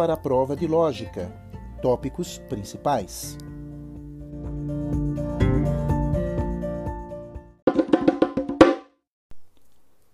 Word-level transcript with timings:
Para 0.00 0.14
a 0.14 0.16
prova 0.16 0.56
de 0.56 0.66
lógica. 0.66 1.30
Tópicos 1.82 2.38
principais. 2.48 3.36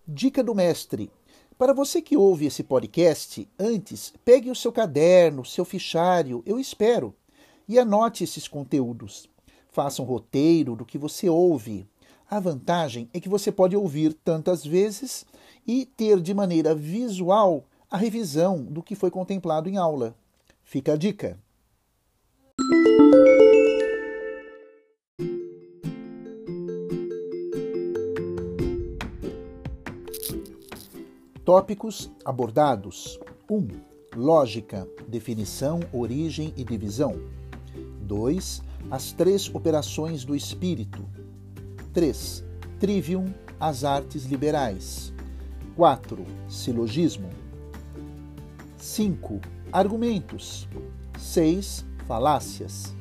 Dica 0.05 0.43
do 0.43 0.57
mestre. 0.57 1.09
Para 1.57 1.73
você 1.73 2.03
que 2.03 2.17
ouve 2.17 2.47
esse 2.47 2.65
podcast, 2.65 3.49
antes 3.57 4.13
pegue 4.25 4.51
o 4.51 4.57
seu 4.57 4.73
caderno, 4.73 5.45
seu 5.45 5.65
fichário, 5.65 6.43
eu 6.45 6.59
espero, 6.59 7.15
e 7.69 7.79
anote 7.79 8.25
esses 8.25 8.49
conteúdos. 8.49 9.31
Faça 9.69 10.03
um 10.03 10.05
roteiro 10.05 10.75
do 10.75 10.85
que 10.85 10.99
você 10.99 11.29
ouve. 11.29 11.87
A 12.29 12.41
vantagem 12.41 13.09
é 13.15 13.21
que 13.21 13.29
você 13.29 13.53
pode 13.53 13.77
ouvir 13.77 14.15
tantas 14.15 14.67
vezes 14.67 15.25
e 15.65 15.87
ter 15.87 16.21
de 16.21 16.35
maneira 16.35 16.75
visual 16.75 17.65
a 17.91 17.97
revisão 17.97 18.63
do 18.63 18.83
que 18.83 18.95
foi 18.95 19.11
contemplado 19.11 19.69
em 19.69 19.77
aula. 19.77 20.15
Fica 20.63 20.95
a 20.95 20.97
dica. 20.97 21.39
Tópicos 31.45 32.11
abordados: 32.25 33.21
1. 33.49 33.55
Um, 33.55 33.69
lógica, 34.17 34.89
definição, 35.07 35.79
origem 35.93 36.53
e 36.57 36.65
divisão. 36.65 37.15
2. 38.03 38.63
As 38.91 39.13
três 39.13 39.49
operações 39.55 40.25
do 40.25 40.35
espírito. 40.35 41.09
3. 41.93 42.45
Trivium, 42.81 43.33
as 43.61 43.85
artes 43.85 44.25
liberais. 44.25 45.13
4. 45.77 46.25
Silogismo. 46.49 47.46
5. 48.77 49.41
Argumentos. 49.73 50.69
6. 51.19 51.85
Falácias. 52.07 52.95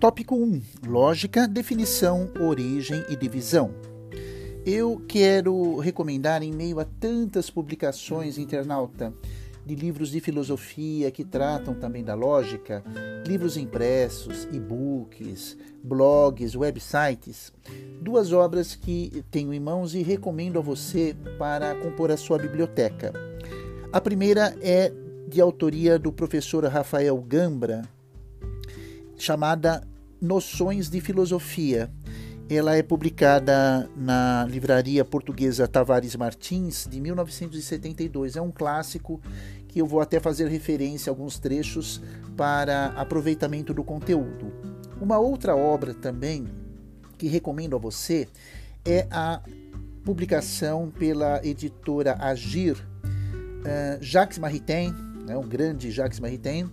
Tópico 0.00 0.34
1: 0.34 0.62
Lógica, 0.86 1.46
definição, 1.46 2.30
origem 2.40 3.04
e 3.10 3.16
divisão. 3.16 3.74
Eu 4.64 5.02
quero 5.06 5.76
recomendar, 5.78 6.42
em 6.42 6.52
meio 6.52 6.80
a 6.80 6.86
tantas 6.86 7.50
publicações, 7.50 8.38
internauta, 8.38 9.12
de 9.64 9.74
livros 9.74 10.10
de 10.10 10.20
filosofia 10.20 11.10
que 11.10 11.24
tratam 11.24 11.74
também 11.74 12.02
da 12.02 12.14
lógica, 12.14 12.82
livros 13.26 13.56
impressos, 13.56 14.48
e-books, 14.52 15.56
blogs, 15.82 16.54
websites, 16.54 17.52
duas 18.00 18.32
obras 18.32 18.74
que 18.74 19.24
tenho 19.30 19.52
em 19.52 19.60
mãos 19.60 19.94
e 19.94 20.02
recomendo 20.02 20.58
a 20.58 20.62
você 20.62 21.14
para 21.38 21.74
compor 21.74 22.10
a 22.10 22.16
sua 22.16 22.38
biblioteca. 22.38 23.12
A 23.92 24.00
primeira 24.00 24.56
é 24.60 24.92
de 25.28 25.40
autoria 25.40 25.98
do 25.98 26.12
professor 26.12 26.64
Rafael 26.64 27.16
Gambra, 27.18 27.82
chamada 29.16 29.86
Noções 30.20 30.90
de 30.90 31.00
Filosofia. 31.00 31.90
Ela 32.50 32.76
é 32.76 32.82
publicada 32.82 33.88
na 33.96 34.44
livraria 34.50 35.04
portuguesa 35.04 35.68
Tavares 35.68 36.16
Martins 36.16 36.84
de 36.90 37.00
1972. 37.00 38.34
É 38.34 38.42
um 38.42 38.50
clássico 38.50 39.20
que 39.68 39.80
eu 39.80 39.86
vou 39.86 40.00
até 40.00 40.18
fazer 40.18 40.48
referência 40.48 41.10
a 41.10 41.12
alguns 41.12 41.38
trechos 41.38 42.02
para 42.36 42.86
aproveitamento 42.96 43.72
do 43.72 43.84
conteúdo. 43.84 44.52
Uma 45.00 45.16
outra 45.16 45.54
obra 45.54 45.94
também 45.94 46.48
que 47.16 47.28
recomendo 47.28 47.76
a 47.76 47.78
você 47.78 48.26
é 48.84 49.06
a 49.12 49.40
publicação 50.04 50.90
pela 50.90 51.40
editora 51.46 52.16
Agir, 52.18 52.74
uh, 53.04 54.02
Jacques 54.02 54.38
Maritain, 54.38 54.92
né, 55.24 55.36
o 55.36 55.42
grande 55.42 55.92
Jacques 55.92 56.18
Maritain, 56.18 56.68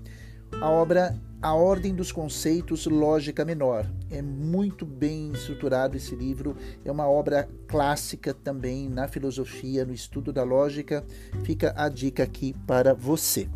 a 0.59 0.71
obra 0.71 1.15
A 1.39 1.53
Ordem 1.53 1.93
dos 1.93 2.11
Conceitos 2.11 2.87
Lógica 2.87 3.45
Menor. 3.45 3.85
É 4.09 4.23
muito 4.23 4.87
bem 4.87 5.31
estruturado 5.31 5.95
esse 5.95 6.15
livro, 6.15 6.55
é 6.83 6.91
uma 6.91 7.07
obra 7.07 7.47
clássica 7.67 8.33
também 8.33 8.89
na 8.89 9.07
filosofia, 9.07 9.85
no 9.85 9.93
estudo 9.93 10.33
da 10.33 10.43
lógica. 10.43 11.05
Fica 11.43 11.75
a 11.77 11.89
dica 11.89 12.23
aqui 12.23 12.55
para 12.65 12.95
você. 12.95 13.47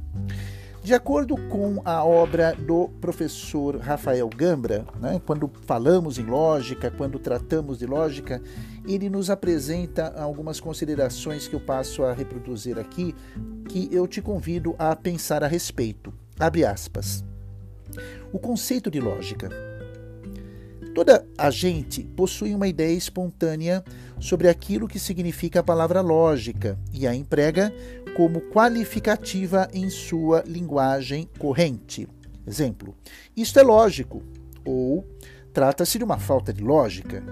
De 0.83 0.93
acordo 0.93 1.35
com 1.49 1.81
a 1.83 2.03
obra 2.05 2.55
do 2.55 2.87
professor 2.99 3.77
Rafael 3.77 4.29
Gambra, 4.29 4.85
né, 4.99 5.19
quando 5.25 5.49
falamos 5.65 6.19
em 6.19 6.25
lógica, 6.25 6.91
quando 6.91 7.17
tratamos 7.17 7.79
de 7.79 7.87
lógica, 7.87 8.41
ele 8.87 9.09
nos 9.09 9.31
apresenta 9.31 10.13
algumas 10.19 10.59
considerações 10.59 11.47
que 11.47 11.55
eu 11.55 11.59
passo 11.59 12.03
a 12.03 12.13
reproduzir 12.13 12.77
aqui, 12.77 13.15
que 13.67 13.89
eu 13.91 14.07
te 14.07 14.21
convido 14.21 14.75
a 14.77 14.95
pensar 14.95 15.43
a 15.43 15.47
respeito. 15.47 16.13
Abre 16.39 16.63
aspas. 16.63 17.23
O 18.31 18.39
conceito 18.39 18.89
de 18.89 18.99
lógica. 18.99 19.49
Toda 20.93 21.25
a 21.37 21.49
gente 21.49 22.03
possui 22.03 22.53
uma 22.53 22.67
ideia 22.67 22.93
espontânea 22.93 23.83
sobre 24.19 24.49
aquilo 24.49 24.87
que 24.87 24.99
significa 24.99 25.61
a 25.61 25.63
palavra 25.63 26.01
lógica 26.01 26.77
e 26.93 27.07
a 27.07 27.15
emprega 27.15 27.73
como 28.15 28.41
qualificativa 28.41 29.69
em 29.73 29.89
sua 29.89 30.43
linguagem 30.45 31.29
corrente. 31.39 32.07
Exemplo: 32.45 32.95
isto 33.35 33.57
é 33.57 33.63
lógico, 33.63 34.21
ou 34.65 35.05
trata-se 35.53 35.97
de 35.97 36.03
uma 36.03 36.19
falta 36.19 36.51
de 36.51 36.61
lógica. 36.61 37.23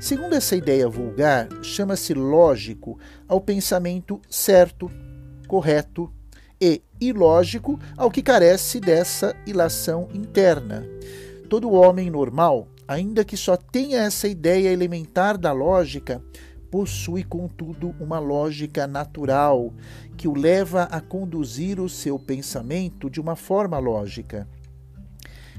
Segundo 0.00 0.34
essa 0.34 0.56
ideia 0.56 0.88
vulgar, 0.88 1.46
chama-se 1.62 2.14
lógico 2.14 2.98
ao 3.28 3.38
pensamento 3.38 4.18
certo, 4.30 4.90
correto 5.46 6.10
e 6.60 6.82
ilógico 7.00 7.78
ao 7.96 8.10
que 8.10 8.22
carece 8.22 8.78
dessa 8.78 9.34
ilação 9.46 10.08
interna. 10.12 10.86
Todo 11.48 11.72
homem 11.72 12.10
normal, 12.10 12.68
ainda 12.86 13.24
que 13.24 13.36
só 13.36 13.56
tenha 13.56 14.00
essa 14.00 14.28
ideia 14.28 14.68
elementar 14.68 15.38
da 15.38 15.52
lógica, 15.52 16.22
possui, 16.70 17.24
contudo, 17.24 17.94
uma 17.98 18.18
lógica 18.18 18.86
natural 18.86 19.72
que 20.16 20.28
o 20.28 20.34
leva 20.34 20.84
a 20.84 21.00
conduzir 21.00 21.80
o 21.80 21.88
seu 21.88 22.18
pensamento 22.18 23.10
de 23.10 23.20
uma 23.20 23.34
forma 23.34 23.78
lógica 23.78 24.46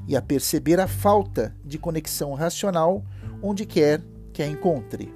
e 0.08 0.16
a 0.16 0.22
perceber 0.22 0.80
a 0.80 0.88
falta 0.88 1.56
de 1.64 1.78
conexão 1.78 2.34
racional 2.34 3.04
onde 3.42 3.66
quer 3.66 4.02
que 4.32 4.42
a 4.42 4.48
encontre. 4.48 5.14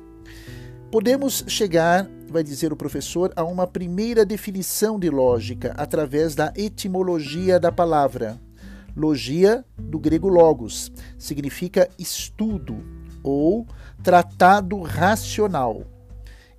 Podemos 0.92 1.44
chegar, 1.48 2.10
vai 2.28 2.44
dizer 2.44 2.74
o 2.74 2.76
professor, 2.76 3.32
a 3.36 3.44
uma 3.44 3.68
primeira 3.68 4.26
definição 4.26 5.00
de 5.00 5.10
lógica 5.10 5.74
através 5.78 6.36
da 6.36 6.52
etimologia 6.56 7.60
da 7.60 7.72
palavra. 7.72 8.40
Logia, 8.96 9.66
do 9.78 10.00
grego 10.00 10.30
logos, 10.30 10.92
significa 11.18 11.90
estudo 12.00 12.78
ou 13.22 13.68
tratado 14.02 14.82
racional. 14.82 15.84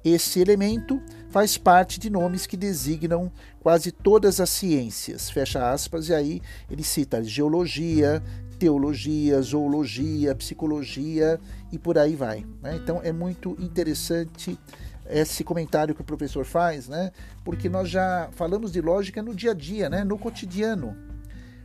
Esse 0.04 0.40
elemento 0.40 1.00
faz 1.30 1.58
parte 1.58 1.98
de 1.98 2.08
nomes 2.08 2.46
que 2.46 2.56
designam 2.56 3.32
quase 3.60 3.90
todas 3.90 4.40
as 4.40 4.50
ciências. 4.50 5.28
Fecha 5.30 5.70
aspas, 5.70 6.08
e 6.08 6.14
aí 6.14 6.42
ele 6.70 6.84
cita 6.84 7.24
geologia, 7.24 8.22
teologia, 8.58 9.40
zoologia, 9.42 10.34
psicologia 10.34 11.38
e 11.72 11.78
por 11.78 11.98
aí 11.98 12.14
vai. 12.14 12.44
Né? 12.62 12.76
Então 12.76 13.00
é 13.02 13.12
muito 13.12 13.56
interessante 13.58 14.58
esse 15.08 15.44
comentário 15.44 15.94
que 15.94 16.00
o 16.00 16.04
professor 16.04 16.44
faz, 16.44 16.88
né? 16.88 17.12
porque 17.44 17.68
nós 17.68 17.88
já 17.88 18.28
falamos 18.32 18.72
de 18.72 18.80
lógica 18.80 19.22
no 19.22 19.34
dia 19.34 19.52
a 19.52 19.54
dia, 19.54 19.88
né? 19.88 20.04
no 20.04 20.18
cotidiano. 20.18 20.96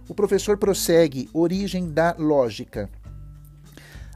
O 0.08 0.14
professor 0.14 0.58
prossegue: 0.58 1.30
origem 1.34 1.90
da 1.92 2.16
lógica. 2.18 2.90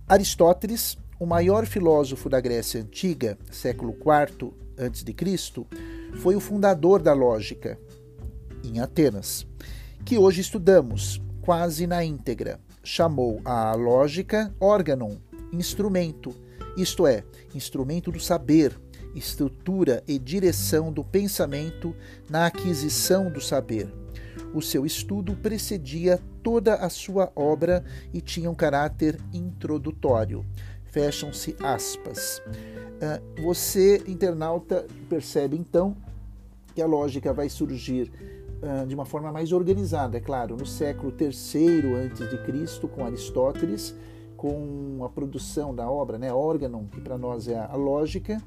Aristóteles, 0.07 0.97
o 1.19 1.25
maior 1.25 1.65
filósofo 1.65 2.29
da 2.29 2.39
Grécia 2.39 2.81
Antiga, 2.81 3.37
século 3.49 3.93
IV 3.93 4.53
a.C., 4.77 5.65
foi 6.17 6.35
o 6.35 6.39
fundador 6.39 7.01
da 7.01 7.13
lógica 7.13 7.79
em 8.63 8.79
Atenas, 8.79 9.47
que 10.03 10.17
hoje 10.17 10.41
estudamos 10.41 11.21
quase 11.41 11.87
na 11.87 12.03
íntegra. 12.03 12.59
Chamou 12.83 13.41
a 13.43 13.73
lógica 13.73 14.53
órgão, 14.59 15.19
instrumento, 15.51 16.35
isto 16.77 17.07
é, 17.07 17.23
instrumento 17.53 18.11
do 18.11 18.19
saber, 18.19 18.77
estrutura 19.15 20.03
e 20.07 20.19
direção 20.19 20.91
do 20.91 21.03
pensamento 21.03 21.95
na 22.29 22.45
aquisição 22.45 23.31
do 23.31 23.41
saber. 23.41 23.87
O 24.53 24.61
seu 24.61 24.85
estudo 24.85 25.35
precedia 25.35 26.19
toda 26.43 26.75
a 26.75 26.89
sua 26.89 27.31
obra 27.35 27.83
e 28.13 28.21
tinha 28.21 28.49
um 28.49 28.55
caráter 28.55 29.19
introdutório. 29.33 30.45
Fecham-se 30.85 31.55
aspas. 31.59 32.41
Ah, 33.01 33.21
você, 33.41 34.01
internauta, 34.07 34.85
percebe 35.09 35.57
então 35.57 35.95
que 36.73 36.81
a 36.81 36.85
lógica 36.85 37.33
vai 37.33 37.49
surgir 37.49 38.11
uh, 38.61 38.85
de 38.85 38.95
uma 38.95 39.05
forma 39.05 39.31
mais 39.31 39.51
organizada, 39.51 40.17
é 40.17 40.19
claro, 40.19 40.57
no 40.57 40.65
século 40.65 41.13
III 41.17 42.37
Cristo, 42.45 42.87
com 42.87 43.05
Aristóteles, 43.05 43.95
com 44.35 45.01
a 45.03 45.09
produção 45.09 45.73
da 45.73 45.89
obra, 45.89 46.17
né, 46.17 46.33
Organon, 46.33 46.85
que 46.85 46.99
para 46.99 47.17
nós 47.17 47.47
é 47.47 47.57
a 47.57 47.75
lógica, 47.75 48.41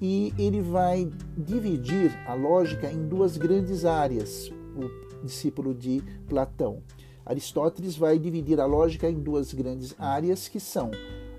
e 0.00 0.32
ele 0.38 0.60
vai 0.60 1.10
dividir 1.36 2.12
a 2.26 2.34
lógica 2.34 2.90
em 2.90 3.06
duas 3.06 3.36
grandes 3.36 3.84
áreas, 3.84 4.50
o 4.76 5.24
discípulo 5.24 5.74
de 5.74 6.02
Platão. 6.28 6.82
Aristóteles 7.24 7.96
vai 7.96 8.18
dividir 8.18 8.60
a 8.60 8.66
lógica 8.66 9.08
em 9.08 9.18
duas 9.18 9.52
grandes 9.52 9.94
áreas, 9.98 10.48
que 10.48 10.60
são 10.60 10.90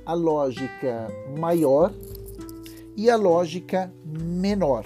a 0.06 0.14
lógica 0.14 1.08
maior 1.38 1.94
e 2.96 3.10
a 3.10 3.16
lógica 3.16 3.94
menor. 4.06 4.86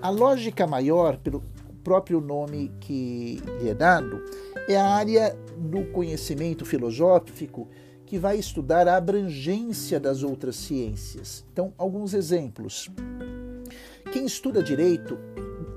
A 0.00 0.08
lógica 0.08 0.66
maior, 0.66 1.18
pelo 1.18 1.42
próprio 1.82 2.20
nome 2.20 2.72
que 2.80 3.42
lhe 3.60 3.68
é 3.68 3.74
dado, 3.74 4.22
é 4.68 4.76
a 4.76 4.86
área 4.86 5.36
do 5.58 5.84
conhecimento 5.92 6.64
filosófico 6.64 7.68
que 8.06 8.18
vai 8.18 8.38
estudar 8.38 8.86
a 8.86 8.96
abrangência 8.96 9.98
das 9.98 10.22
outras 10.22 10.56
ciências. 10.56 11.44
Então, 11.52 11.72
alguns 11.78 12.14
exemplos. 12.14 12.90
Quem 14.12 14.26
estuda 14.26 14.62
direito 14.62 15.18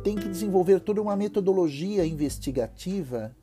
tem 0.04 0.16
que 0.16 0.28
desenvolver 0.28 0.80
toda 0.80 1.02
uma 1.02 1.16
metodologia 1.16 2.06
investigativa 2.06 3.36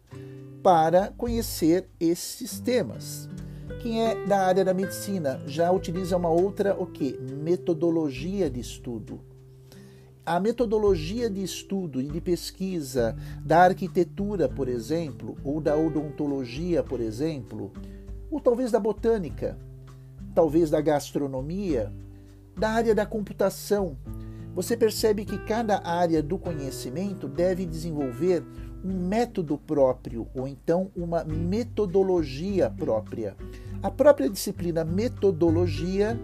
para 0.62 1.12
conhecer 1.16 1.88
esses 2.00 2.58
temas. 2.60 3.28
Quem 3.82 4.02
é 4.02 4.26
da 4.26 4.46
área 4.46 4.64
da 4.64 4.72
medicina 4.72 5.42
já 5.46 5.70
utiliza 5.70 6.16
uma 6.16 6.30
outra 6.30 6.74
o 6.74 6.86
que? 6.86 7.18
Metodologia 7.18 8.48
de 8.48 8.60
estudo. 8.60 9.20
A 10.24 10.40
metodologia 10.40 11.28
de 11.28 11.42
estudo 11.42 12.00
e 12.00 12.08
de 12.08 12.18
pesquisa 12.18 13.14
da 13.44 13.60
arquitetura, 13.60 14.48
por 14.48 14.68
exemplo, 14.68 15.36
ou 15.44 15.60
da 15.60 15.76
odontologia, 15.76 16.82
por 16.82 16.98
exemplo, 16.98 17.70
ou 18.34 18.40
talvez 18.40 18.72
da 18.72 18.80
botânica, 18.80 19.56
talvez 20.34 20.68
da 20.68 20.80
gastronomia, 20.80 21.92
da 22.58 22.70
área 22.70 22.92
da 22.92 23.06
computação. 23.06 23.96
Você 24.56 24.76
percebe 24.76 25.24
que 25.24 25.38
cada 25.38 25.86
área 25.86 26.20
do 26.20 26.36
conhecimento 26.36 27.28
deve 27.28 27.64
desenvolver 27.64 28.44
um 28.84 29.06
método 29.06 29.56
próprio 29.56 30.26
ou 30.34 30.48
então 30.48 30.90
uma 30.96 31.22
metodologia 31.22 32.68
própria. 32.68 33.36
A 33.80 33.88
própria 33.88 34.28
disciplina 34.28 34.84
metodologia 34.84 36.20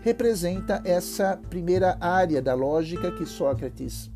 representa 0.00 0.80
essa 0.82 1.38
primeira 1.50 1.98
área 2.00 2.40
da 2.40 2.54
lógica 2.54 3.12
que 3.12 3.26
Sócrates 3.26 4.10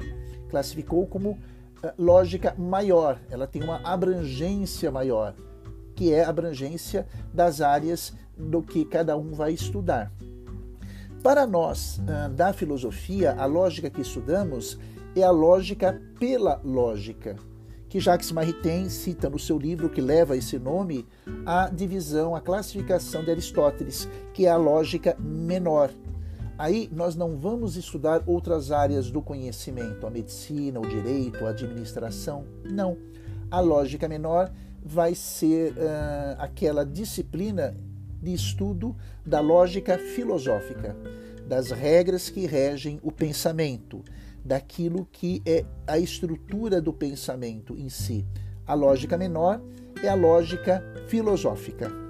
classificou 0.49 1.06
como 1.06 1.38
eh, 1.82 1.93
lógica 1.99 2.55
maior. 2.56 3.20
Ela 3.29 3.47
tem 3.47 3.62
uma 3.62 3.82
abrangência 3.85 4.90
maior, 4.90 5.35
que 5.94 6.12
é 6.12 6.25
a 6.25 6.29
abrangência 6.29 7.06
das 7.32 7.61
áreas 7.61 8.12
do 8.37 8.62
que 8.62 8.85
cada 8.85 9.17
um 9.17 9.32
vai 9.32 9.52
estudar. 9.52 10.12
Para 11.23 11.46
nós, 11.46 12.00
eh, 12.06 12.29
da 12.31 12.52
filosofia, 12.52 13.32
a 13.32 13.46
lógica 13.46 13.88
que 13.88 14.00
estudamos 14.00 14.79
é 15.17 15.23
a 15.23 15.31
lógica 15.31 16.00
pela 16.19 16.61
lógica 16.62 17.37
que 17.94 18.00
Jacques 18.00 18.32
Maritain 18.32 18.88
cita 18.88 19.31
no 19.31 19.38
seu 19.38 19.56
livro 19.56 19.88
que 19.88 20.00
leva 20.00 20.37
esse 20.37 20.58
nome 20.58 21.06
a 21.46 21.70
divisão, 21.70 22.35
a 22.35 22.40
classificação 22.40 23.23
de 23.23 23.31
Aristóteles, 23.31 24.08
que 24.32 24.47
é 24.47 24.50
a 24.50 24.56
lógica 24.56 25.17
menor. 25.17 25.93
Aí 26.58 26.90
nós 26.93 27.14
não 27.14 27.37
vamos 27.38 27.76
estudar 27.76 28.25
outras 28.26 28.73
áreas 28.73 29.12
do 29.12 29.23
conhecimento, 29.23 30.08
a 30.08 30.11
medicina, 30.11 30.81
o 30.81 30.88
direito, 30.88 31.47
a 31.47 31.50
administração. 31.50 32.44
Não. 32.64 32.97
A 33.49 33.61
lógica 33.61 34.08
menor 34.08 34.50
vai 34.85 35.15
ser 35.15 35.73
uh, 35.73 36.37
aquela 36.39 36.85
disciplina 36.85 37.75
de 38.23 38.35
estudo 38.35 38.95
da 39.25 39.41
lógica 39.41 39.99
filosófica, 39.99 40.95
das 41.47 41.71
regras 41.71 42.29
que 42.29 42.47
regem 42.47 43.01
o 43.03 43.11
pensamento, 43.11 44.03
daquilo 44.45 45.09
que 45.11 45.43
é 45.47 45.65
a 45.87 45.99
estrutura 45.99 46.81
do 46.81 46.93
pensamento 46.93 47.77
em 47.77 47.89
si. 47.89 48.27
A 48.67 48.75
lógica 48.75 49.17
menor 49.17 49.61
é 50.03 50.09
a 50.09 50.15
lógica 50.15 50.83
filosófica. 51.09 52.04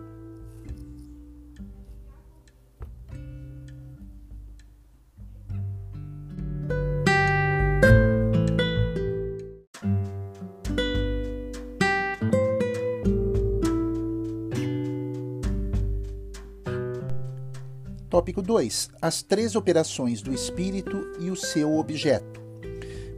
Tópico 18.14 18.40
2: 18.40 18.90
As 19.02 19.22
três 19.22 19.56
operações 19.56 20.22
do 20.22 20.32
espírito 20.32 21.04
e 21.18 21.32
o 21.32 21.36
seu 21.36 21.76
objeto. 21.76 22.40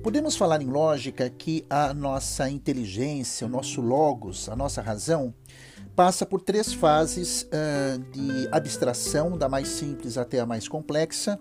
Podemos 0.02 0.38
falar 0.38 0.62
em 0.62 0.70
lógica 0.70 1.28
que 1.28 1.66
a 1.68 1.92
nossa 1.92 2.48
inteligência, 2.48 3.46
o 3.46 3.50
nosso 3.50 3.82
logos, 3.82 4.48
a 4.48 4.56
nossa 4.56 4.80
razão, 4.80 5.34
passa 5.94 6.24
por 6.24 6.40
três 6.40 6.72
fases 6.72 7.42
uh, 7.42 7.98
de 8.10 8.48
abstração, 8.50 9.36
da 9.36 9.50
mais 9.50 9.68
simples 9.68 10.16
até 10.16 10.40
a 10.40 10.46
mais 10.46 10.66
complexa, 10.66 11.38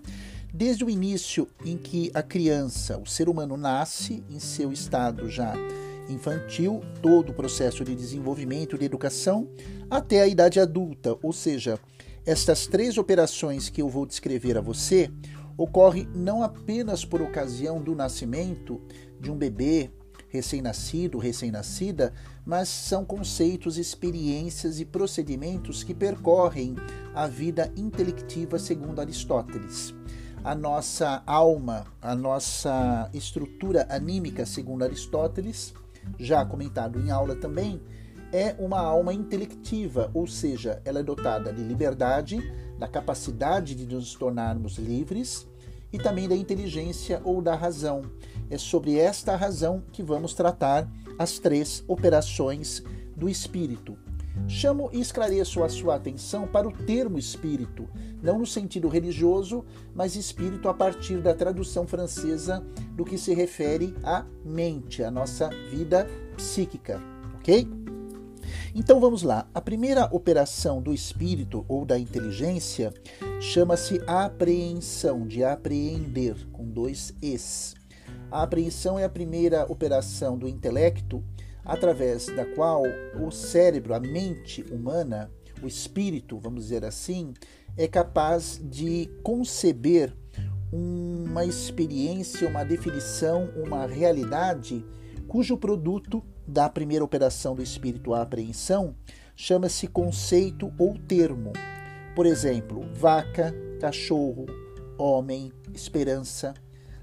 desde 0.53 0.83
o 0.83 0.89
início 0.89 1.47
em 1.63 1.77
que 1.77 2.11
a 2.13 2.21
criança, 2.21 2.97
o 2.97 3.05
ser 3.05 3.29
humano, 3.29 3.55
nasce 3.55 4.21
em 4.29 4.37
seu 4.37 4.73
estado 4.73 5.29
já 5.29 5.53
infantil, 6.09 6.81
todo 7.01 7.29
o 7.29 7.33
processo 7.33 7.85
de 7.85 7.95
desenvolvimento, 7.95 8.77
de 8.77 8.83
educação, 8.83 9.47
até 9.89 10.21
a 10.21 10.27
idade 10.27 10.59
adulta, 10.59 11.17
ou 11.23 11.31
seja, 11.31 11.79
estas 12.25 12.65
três 12.65 12.97
operações 12.97 13.69
que 13.69 13.81
eu 13.81 13.87
vou 13.87 14.05
descrever 14.05 14.57
a 14.57 14.61
você 14.61 15.11
ocorrem 15.55 16.07
não 16.13 16.41
apenas 16.41 17.05
por 17.05 17.21
ocasião 17.21 17.79
do 17.81 17.95
nascimento 17.95 18.81
de 19.19 19.31
um 19.31 19.37
bebê 19.37 19.91
recém-nascido, 20.27 21.17
recém-nascida, 21.17 22.13
mas 22.45 22.67
são 22.67 23.05
conceitos, 23.05 23.77
experiências 23.77 24.79
e 24.79 24.85
procedimentos 24.85 25.83
que 25.83 25.93
percorrem 25.93 26.75
a 27.13 27.27
vida 27.27 27.71
intelectiva 27.77 28.59
segundo 28.59 28.99
Aristóteles. 28.99 29.93
A 30.43 30.53
nossa 30.53 31.23
alma, 31.25 31.85
a 32.01 32.13
nossa 32.13 33.09
estrutura 33.13 33.87
anímica 33.89 34.45
segundo 34.45 34.83
Aristóteles, 34.83 35.73
já 36.19 36.45
comentado 36.45 36.99
em 36.99 37.09
aula 37.09 37.35
também, 37.35 37.81
é 38.35 38.53
uma 38.59 38.79
alma 38.79 39.13
intelectiva, 39.13 40.11
ou 40.13 40.27
seja, 40.27 40.81
ela 40.83 40.99
é 40.99 41.03
dotada 41.03 41.53
de 41.53 41.63
liberdade, 41.63 42.37
da 42.77 42.85
capacidade 42.85 43.73
de 43.73 43.85
nos 43.85 44.13
tornarmos 44.13 44.77
livres 44.77 45.47
e 45.93 45.97
também 45.97 46.27
da 46.27 46.35
inteligência 46.35 47.21
ou 47.23 47.41
da 47.41 47.55
razão. 47.55 48.01
É 48.49 48.57
sobre 48.57 48.97
esta 48.97 49.37
razão 49.37 49.81
que 49.93 50.03
vamos 50.03 50.33
tratar 50.33 50.91
as 51.17 51.39
três 51.39 51.81
operações 51.87 52.83
do 53.15 53.29
espírito. 53.29 53.97
Chamo 54.49 54.89
e 54.91 54.99
esclareço 54.99 55.63
a 55.63 55.69
sua 55.69 55.95
atenção 55.95 56.45
para 56.45 56.67
o 56.67 56.73
termo 56.73 57.17
espírito, 57.17 57.87
não 58.21 58.39
no 58.39 58.45
sentido 58.45 58.89
religioso, 58.89 59.63
mas 59.93 60.17
espírito 60.17 60.67
a 60.67 60.73
partir 60.73 61.21
da 61.21 61.33
tradução 61.33 61.87
francesa 61.87 62.61
do 62.91 63.05
que 63.05 63.17
se 63.17 63.33
refere 63.33 63.95
à 64.03 64.25
mente, 64.43 65.01
à 65.01 65.09
nossa 65.09 65.49
vida 65.71 66.05
psíquica, 66.35 66.99
ok? 67.35 67.94
Então 68.77 68.99
vamos 68.99 69.23
lá. 69.23 69.47
A 69.53 69.61
primeira 69.61 70.03
operação 70.13 70.81
do 70.81 70.93
espírito 70.93 71.63
ou 71.69 71.85
da 71.85 71.97
inteligência 71.97 72.93
chama-se 73.39 74.01
apreensão, 74.05 75.25
de 75.25 75.45
apreender, 75.45 76.35
com 76.51 76.65
dois 76.65 77.13
es. 77.21 77.73
A 78.29 78.43
apreensão 78.43 78.99
é 78.99 79.05
a 79.05 79.09
primeira 79.09 79.65
operação 79.71 80.37
do 80.37 80.45
intelecto 80.45 81.23
através 81.63 82.25
da 82.25 82.45
qual 82.45 82.83
o 83.17 83.31
cérebro, 83.31 83.93
a 83.93 83.99
mente 84.01 84.61
humana, 84.63 85.31
o 85.63 85.67
espírito, 85.67 86.37
vamos 86.37 86.63
dizer 86.63 86.83
assim, 86.83 87.33
é 87.77 87.87
capaz 87.87 88.59
de 88.61 89.09
conceber 89.23 90.13
uma 90.69 91.45
experiência, 91.45 92.45
uma 92.45 92.65
definição, 92.65 93.49
uma 93.55 93.85
realidade 93.85 94.85
cujo 95.29 95.57
produto 95.57 96.21
da 96.47 96.69
primeira 96.69 97.03
operação 97.03 97.55
do 97.55 97.63
espírito 97.63 98.13
à 98.13 98.21
apreensão 98.21 98.95
chama-se 99.35 99.87
conceito 99.87 100.71
ou 100.77 100.97
termo. 100.97 101.51
Por 102.15 102.25
exemplo, 102.25 102.85
vaca, 102.93 103.53
cachorro, 103.79 104.45
homem, 104.97 105.51
esperança. 105.73 106.53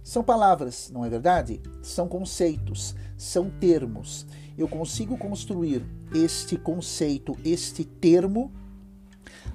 São 0.02 0.24
palavras, 0.24 0.90
não 0.90 1.04
é 1.04 1.10
verdade? 1.10 1.60
São 1.82 2.08
conceitos, 2.08 2.94
são 3.16 3.50
termos. 3.50 4.26
Eu 4.56 4.66
consigo 4.68 5.16
construir 5.16 5.84
este 6.14 6.56
conceito, 6.56 7.36
este 7.44 7.84
termo, 7.84 8.50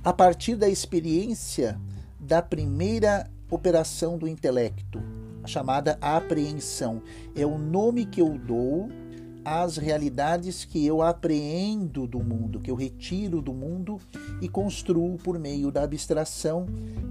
a 0.03 0.13
partir 0.13 0.55
da 0.55 0.69
experiência 0.69 1.79
da 2.19 2.41
primeira 2.41 3.29
operação 3.49 4.17
do 4.17 4.27
intelecto, 4.27 5.01
chamada 5.45 5.97
apreensão. 6.01 7.01
É 7.35 7.45
o 7.45 7.57
nome 7.57 8.05
que 8.05 8.21
eu 8.21 8.37
dou 8.37 8.89
as 9.49 9.77
realidades 9.77 10.65
que 10.65 10.85
eu 10.85 11.01
apreendo 11.01 12.05
do 12.05 12.19
mundo, 12.19 12.59
que 12.59 12.69
eu 12.69 12.75
retiro 12.75 13.41
do 13.41 13.53
mundo 13.53 13.97
e 14.41 14.49
construo 14.49 15.17
por 15.17 15.39
meio 15.39 15.71
da 15.71 15.83
abstração 15.83 16.65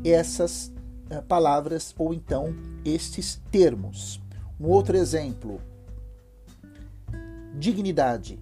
essas 0.05 0.71
uh, 1.11 1.23
palavras 1.23 1.95
ou 1.99 2.13
então 2.13 2.55
estes 2.85 3.41
termos. 3.51 4.21
Um 4.61 4.67
outro 4.67 4.99
exemplo: 4.99 5.63
dignidade. 7.59 8.39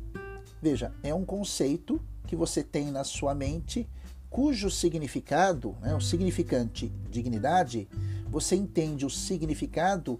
Veja, 0.60 0.92
é 1.00 1.14
um 1.14 1.24
conceito 1.24 2.00
que 2.26 2.34
você 2.34 2.64
tem 2.64 2.90
na 2.90 3.04
sua 3.04 3.32
mente 3.32 3.88
cujo 4.28 4.72
significado, 4.72 5.76
né, 5.80 5.94
o 5.94 6.00
significante 6.00 6.92
dignidade, 7.08 7.86
você 8.28 8.56
entende 8.56 9.06
o 9.06 9.10
significado 9.10 10.18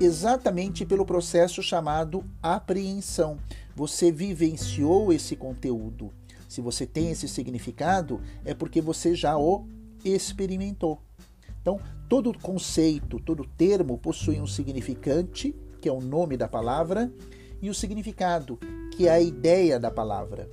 exatamente 0.00 0.84
pelo 0.86 1.04
processo 1.04 1.62
chamado 1.62 2.24
apreensão. 2.42 3.38
Você 3.74 4.10
vivenciou 4.10 5.12
esse 5.12 5.36
conteúdo. 5.36 6.12
Se 6.48 6.60
você 6.60 6.86
tem 6.86 7.10
esse 7.10 7.28
significado, 7.28 8.20
é 8.44 8.54
porque 8.54 8.80
você 8.80 9.14
já 9.14 9.36
o 9.36 9.66
experimentou. 10.04 11.02
Então, 11.60 11.78
todo 12.08 12.36
conceito, 12.38 13.20
todo 13.20 13.44
termo 13.44 13.98
possui 13.98 14.40
um 14.40 14.46
significante, 14.46 15.54
que 15.80 15.88
é 15.88 15.92
o 15.92 16.00
nome 16.00 16.36
da 16.36 16.48
palavra, 16.48 17.12
e 17.60 17.68
o 17.68 17.74
significado, 17.74 18.58
que 18.96 19.06
é 19.06 19.10
a 19.10 19.20
ideia 19.20 19.78
da 19.78 19.90
palavra. 19.90 20.48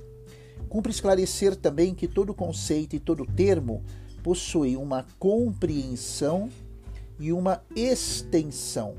Cumpre 0.68 0.92
esclarecer 0.92 1.56
também 1.56 1.94
que 1.94 2.08
todo 2.08 2.34
conceito 2.34 2.96
e 2.96 3.00
todo 3.00 3.24
termo 3.24 3.82
possui 4.22 4.76
uma 4.76 5.06
compreensão 5.18 6.50
e 7.18 7.32
uma 7.32 7.62
extensão. 7.74 8.94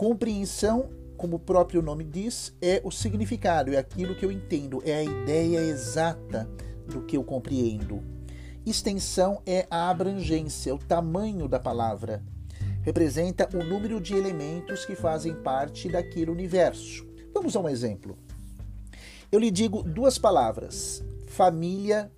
Compreensão, 0.00 0.88
como 1.14 1.36
o 1.36 1.38
próprio 1.38 1.82
nome 1.82 2.04
diz, 2.04 2.56
é 2.58 2.80
o 2.82 2.90
significado, 2.90 3.74
é 3.74 3.76
aquilo 3.76 4.14
que 4.14 4.24
eu 4.24 4.32
entendo, 4.32 4.82
é 4.82 4.94
a 4.94 5.04
ideia 5.04 5.58
exata 5.58 6.48
do 6.88 7.02
que 7.02 7.18
eu 7.18 7.22
compreendo. 7.22 8.02
Extensão 8.64 9.42
é 9.44 9.66
a 9.70 9.90
abrangência, 9.90 10.74
o 10.74 10.78
tamanho 10.78 11.46
da 11.46 11.60
palavra. 11.60 12.24
Representa 12.80 13.46
o 13.54 13.62
número 13.62 14.00
de 14.00 14.14
elementos 14.14 14.86
que 14.86 14.96
fazem 14.96 15.34
parte 15.34 15.86
daquele 15.86 16.30
universo. 16.30 17.06
Vamos 17.34 17.54
a 17.54 17.60
um 17.60 17.68
exemplo. 17.68 18.16
Eu 19.30 19.38
lhe 19.38 19.50
digo 19.50 19.82
duas 19.82 20.16
palavras: 20.16 21.04
família, 21.26 22.10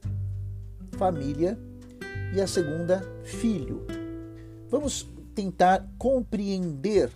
família, 0.92 1.58
e 2.32 2.40
a 2.40 2.46
segunda, 2.46 3.02
filho. 3.24 3.84
Vamos 4.70 5.10
tentar 5.34 5.84
compreender 5.98 7.10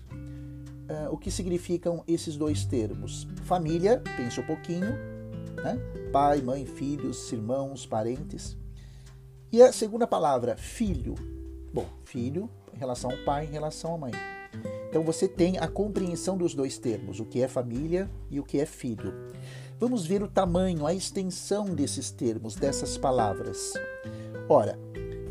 uh, 0.89 1.13
o 1.13 1.17
que 1.17 1.31
significam 1.31 2.03
esses 2.07 2.37
dois 2.37 2.65
termos. 2.65 3.27
Família, 3.45 4.03
pense 4.17 4.41
um 4.41 4.47
pouquinho, 4.47 4.93
né? 5.63 5.79
pai, 6.13 6.41
mãe, 6.41 6.65
filhos, 6.67 7.31
irmãos, 7.33 7.87
parentes. 7.87 8.57
E 9.53 9.63
a 9.63 9.73
segunda 9.73 10.07
palavra, 10.07 10.57
filho. 10.57 11.15
Bom, 11.73 11.87
filho 12.05 12.49
em 12.77 12.79
relação 12.79 13.11
ao 13.11 13.17
pai, 13.19 13.47
em 13.47 13.51
relação 13.51 13.95
à 13.95 13.99
mãe. 13.99 14.13
Então 14.89 15.03
você 15.03 15.27
tem 15.27 15.59
a 15.59 15.67
compreensão 15.67 16.37
dos 16.37 16.55
dois 16.55 16.79
termos, 16.79 17.21
o 17.21 17.25
que 17.25 17.43
é 17.43 17.49
família 17.49 18.09
e 18.31 18.39
o 18.39 18.45
que 18.45 18.61
é 18.61 18.67
filho. 18.67 19.13
Vamos 19.79 20.07
ver 20.07 20.23
o 20.23 20.29
tamanho, 20.29 20.87
a 20.87 20.95
extensão 20.95 21.75
desses 21.75 22.11
termos, 22.11 22.55
dessas 22.55 22.97
palavras. 22.97 23.75
Ora, 24.49 24.79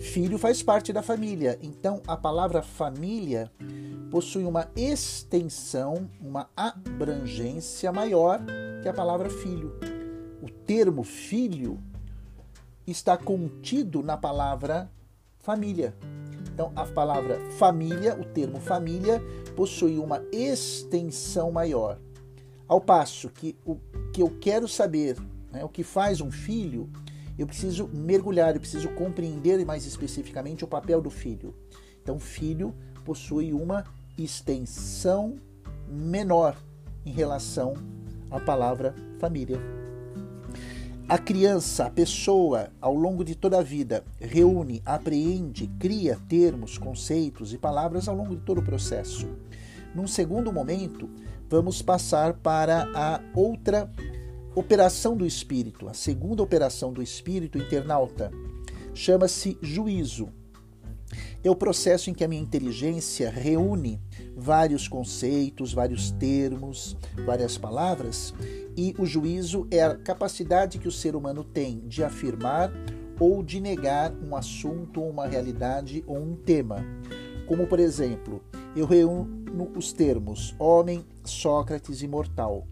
filho 0.06 0.38
faz 0.38 0.62
parte 0.62 0.94
da 0.94 1.02
família, 1.02 1.58
então 1.62 2.02
a 2.08 2.16
palavra 2.16 2.62
família 2.62 3.52
possui 4.10 4.46
uma 4.46 4.70
extensão, 4.76 6.10
uma 6.22 6.50
abrangência 6.56 7.92
maior 7.92 8.40
que 8.82 8.88
a 8.88 8.94
palavra 8.94 9.30
filho. 9.30 9.78
O 10.42 10.50
termo 10.50 11.04
filho 11.04 11.80
está 12.88 13.18
contido 13.18 14.04
na 14.04 14.16
palavra 14.16 14.90
família. 15.40 15.94
Então, 16.54 16.72
a 16.76 16.86
palavra 16.86 17.40
família, 17.58 18.16
o 18.18 18.24
termo 18.24 18.60
família, 18.60 19.22
possui 19.56 19.98
uma 19.98 20.24
extensão 20.32 21.52
maior. 21.52 22.00
Ao 22.68 22.80
passo 22.80 23.30
que 23.30 23.58
o 23.66 23.78
que 24.14 24.22
eu 24.22 24.38
quero 24.40 24.68
saber, 24.68 25.18
né, 25.52 25.64
o 25.64 25.70
que 25.70 25.84
faz 25.84 26.22
um 26.22 26.32
filho, 26.32 26.90
eu 27.38 27.46
preciso 27.46 27.90
mergulhar, 27.94 28.56
eu 28.56 28.60
preciso 28.60 28.90
compreender 28.90 29.64
mais 29.66 29.86
especificamente 29.86 30.64
o 30.64 30.68
papel 30.68 31.02
do 31.02 31.10
filho. 31.10 31.54
Então, 32.02 32.20
filho 32.20 32.74
possui 33.04 33.54
uma 33.54 33.84
extensão 34.18 35.36
menor 35.88 36.56
em 37.06 37.12
relação 37.12 37.74
à 38.32 38.40
palavra 38.40 38.96
família. 39.20 39.60
A 41.08 41.20
criança, 41.20 41.86
a 41.86 41.90
pessoa, 41.92 42.72
ao 42.82 42.96
longo 42.96 43.24
de 43.24 43.36
toda 43.36 43.60
a 43.60 43.64
vida, 43.64 44.04
reúne, 44.20 44.82
apreende, 44.84 45.68
cria 45.80 46.18
termos, 46.28 46.80
conceitos 46.80 47.54
e 47.54 47.60
palavras 47.60 48.08
ao 48.08 48.16
longo 48.16 48.36
de 48.36 48.42
todo 48.42 48.58
o 48.58 48.64
processo. 48.64 49.28
Num 49.94 50.08
segundo 50.08 50.52
momento, 50.52 51.08
vamos 51.48 51.80
passar 51.80 52.34
para 52.34 52.88
a 52.96 53.22
outra 53.36 53.88
operação 54.56 55.16
do 55.16 55.26
espírito, 55.26 55.88
a 55.88 55.94
segunda 55.94 56.42
operação 56.42 56.92
do 56.92 57.04
espírito 57.04 57.58
internauta. 57.58 58.32
Chama-se 58.94 59.58
juízo 59.62 60.32
é 61.44 61.50
o 61.50 61.56
processo 61.56 62.10
em 62.10 62.14
que 62.14 62.24
a 62.24 62.28
minha 62.28 62.42
inteligência 62.42 63.30
reúne 63.30 64.02
vários 64.36 64.88
conceitos, 64.88 65.74
vários 65.74 66.12
termos, 66.12 66.98
várias 67.26 67.58
palavras, 67.58 68.34
e 68.76 68.96
o 68.98 69.06
juízo 69.06 69.68
é 69.70 69.84
a 69.84 69.96
capacidade 69.96 70.80
que 70.80 70.88
o 70.88 70.92
ser 70.92 71.16
humano 71.16 71.44
tem 71.44 71.80
de 71.88 72.04
afirmar 72.04 72.72
ou 73.20 73.44
de 73.44 73.62
negar 73.62 74.12
um 74.12 74.36
assunto, 74.36 75.02
uma 75.02 75.28
realidade 75.28 76.04
ou 76.08 76.18
um 76.18 76.36
tema. 76.36 76.84
Como, 77.48 77.68
por 77.68 77.80
exemplo, 77.80 78.44
eu 78.76 78.86
reúno 78.86 79.72
os 79.76 79.94
termos 79.94 80.56
homem, 80.60 81.06
Sócrates 81.24 82.02
e 82.02 82.08
mortal. 82.08 82.68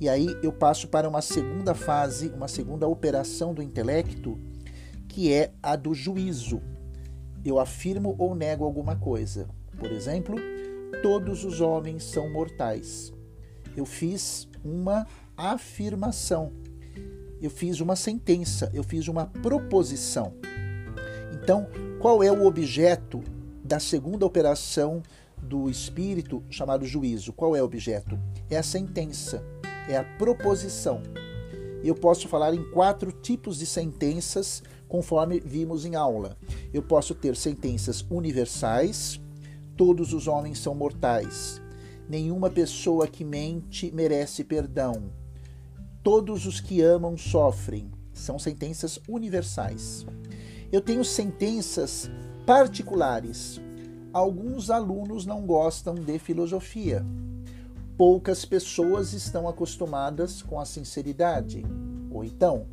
E 0.00 0.08
aí 0.08 0.26
eu 0.42 0.52
passo 0.52 0.88
para 0.88 1.08
uma 1.08 1.22
segunda 1.22 1.74
fase, 1.74 2.28
uma 2.30 2.48
segunda 2.48 2.86
operação 2.86 3.54
do 3.54 3.62
intelecto, 3.62 4.38
que 5.08 5.32
é 5.32 5.52
a 5.62 5.76
do 5.76 5.94
juízo 5.94 6.60
eu 7.44 7.58
afirmo 7.58 8.14
ou 8.18 8.34
nego 8.34 8.64
alguma 8.64 8.96
coisa. 8.96 9.46
Por 9.78 9.92
exemplo, 9.92 10.36
todos 11.02 11.44
os 11.44 11.60
homens 11.60 12.02
são 12.04 12.32
mortais. 12.32 13.12
Eu 13.76 13.84
fiz 13.84 14.48
uma 14.64 15.06
afirmação. 15.36 16.52
Eu 17.42 17.50
fiz 17.50 17.80
uma 17.80 17.94
sentença, 17.94 18.70
eu 18.72 18.82
fiz 18.82 19.08
uma 19.08 19.26
proposição. 19.26 20.32
Então, 21.34 21.66
qual 22.00 22.22
é 22.22 22.32
o 22.32 22.46
objeto 22.46 23.22
da 23.62 23.78
segunda 23.78 24.24
operação 24.24 25.02
do 25.36 25.68
espírito 25.68 26.42
chamado 26.48 26.86
juízo? 26.86 27.34
Qual 27.34 27.54
é 27.54 27.60
o 27.60 27.64
objeto? 27.64 28.18
É 28.48 28.56
a 28.56 28.62
sentença, 28.62 29.44
é 29.88 29.96
a 29.96 30.04
proposição. 30.04 31.02
Eu 31.82 31.94
posso 31.94 32.28
falar 32.28 32.54
em 32.54 32.70
quatro 32.70 33.12
tipos 33.12 33.58
de 33.58 33.66
sentenças 33.66 34.62
conforme 34.88 35.40
vimos 35.40 35.84
em 35.84 35.94
aula. 35.94 36.36
Eu 36.72 36.82
posso 36.82 37.14
ter 37.14 37.36
sentenças 37.36 38.04
universais, 38.10 39.20
todos 39.76 40.12
os 40.12 40.26
homens 40.26 40.58
são 40.58 40.74
mortais. 40.74 41.60
Nenhuma 42.08 42.48
pessoa 42.48 43.06
que 43.06 43.24
mente 43.24 43.90
merece 43.92 44.44
perdão. 44.44 45.10
Todos 46.02 46.46
os 46.46 46.60
que 46.60 46.80
amam 46.80 47.16
sofrem. 47.16 47.90
São 48.12 48.38
sentenças 48.38 49.00
universais. 49.08 50.06
Eu 50.70 50.80
tenho 50.80 51.04
sentenças 51.04 52.10
particulares. 52.46 53.60
Alguns 54.12 54.70
alunos 54.70 55.26
não 55.26 55.44
gostam 55.44 55.94
de 55.94 56.18
filosofia. 56.18 57.04
Poucas 57.96 58.44
pessoas 58.44 59.12
estão 59.12 59.48
acostumadas 59.48 60.42
com 60.42 60.58
a 60.58 60.64
sinceridade. 60.64 61.62
Ou 62.10 62.24
então, 62.24 62.66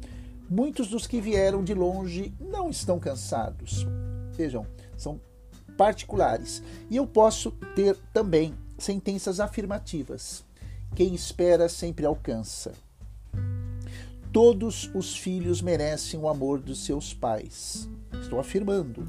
Muitos 0.54 0.90
dos 0.90 1.08
que 1.08 1.22
vieram 1.22 1.64
de 1.64 1.74
longe 1.74 2.34
não 2.38 2.70
estão 2.70 3.00
cansados. 3.00 3.88
Vejam, 4.34 4.68
são 4.98 5.18
particulares. 5.78 6.62
E 6.90 6.98
eu 6.98 7.08
posso 7.08 7.52
ter 7.74 7.96
também 8.12 8.54
sentenças 8.78 9.40
afirmativas. 9.40 10.44
Quem 10.94 11.16
espera 11.16 11.70
sempre 11.70 12.06
alcança. 12.06 12.74
Todos 14.34 14.92
os 14.94 15.16
filhos 15.16 15.62
merecem 15.62 16.20
o 16.20 16.28
amor 16.28 16.60
dos 16.60 16.84
seus 16.84 17.14
pais. 17.14 17.88
Estou 18.22 18.38
afirmando. 18.38 19.08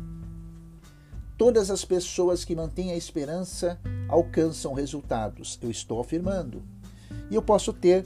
Todas 1.36 1.72
as 1.72 1.84
pessoas 1.84 2.44
que 2.44 2.54
mantêm 2.54 2.92
a 2.92 2.96
esperança 2.96 3.80
alcançam 4.12 4.74
resultados. 4.74 5.58
Eu 5.62 5.70
estou 5.70 5.98
afirmando. 5.98 6.62
E 7.30 7.34
eu 7.34 7.40
posso 7.40 7.72
ter 7.72 8.04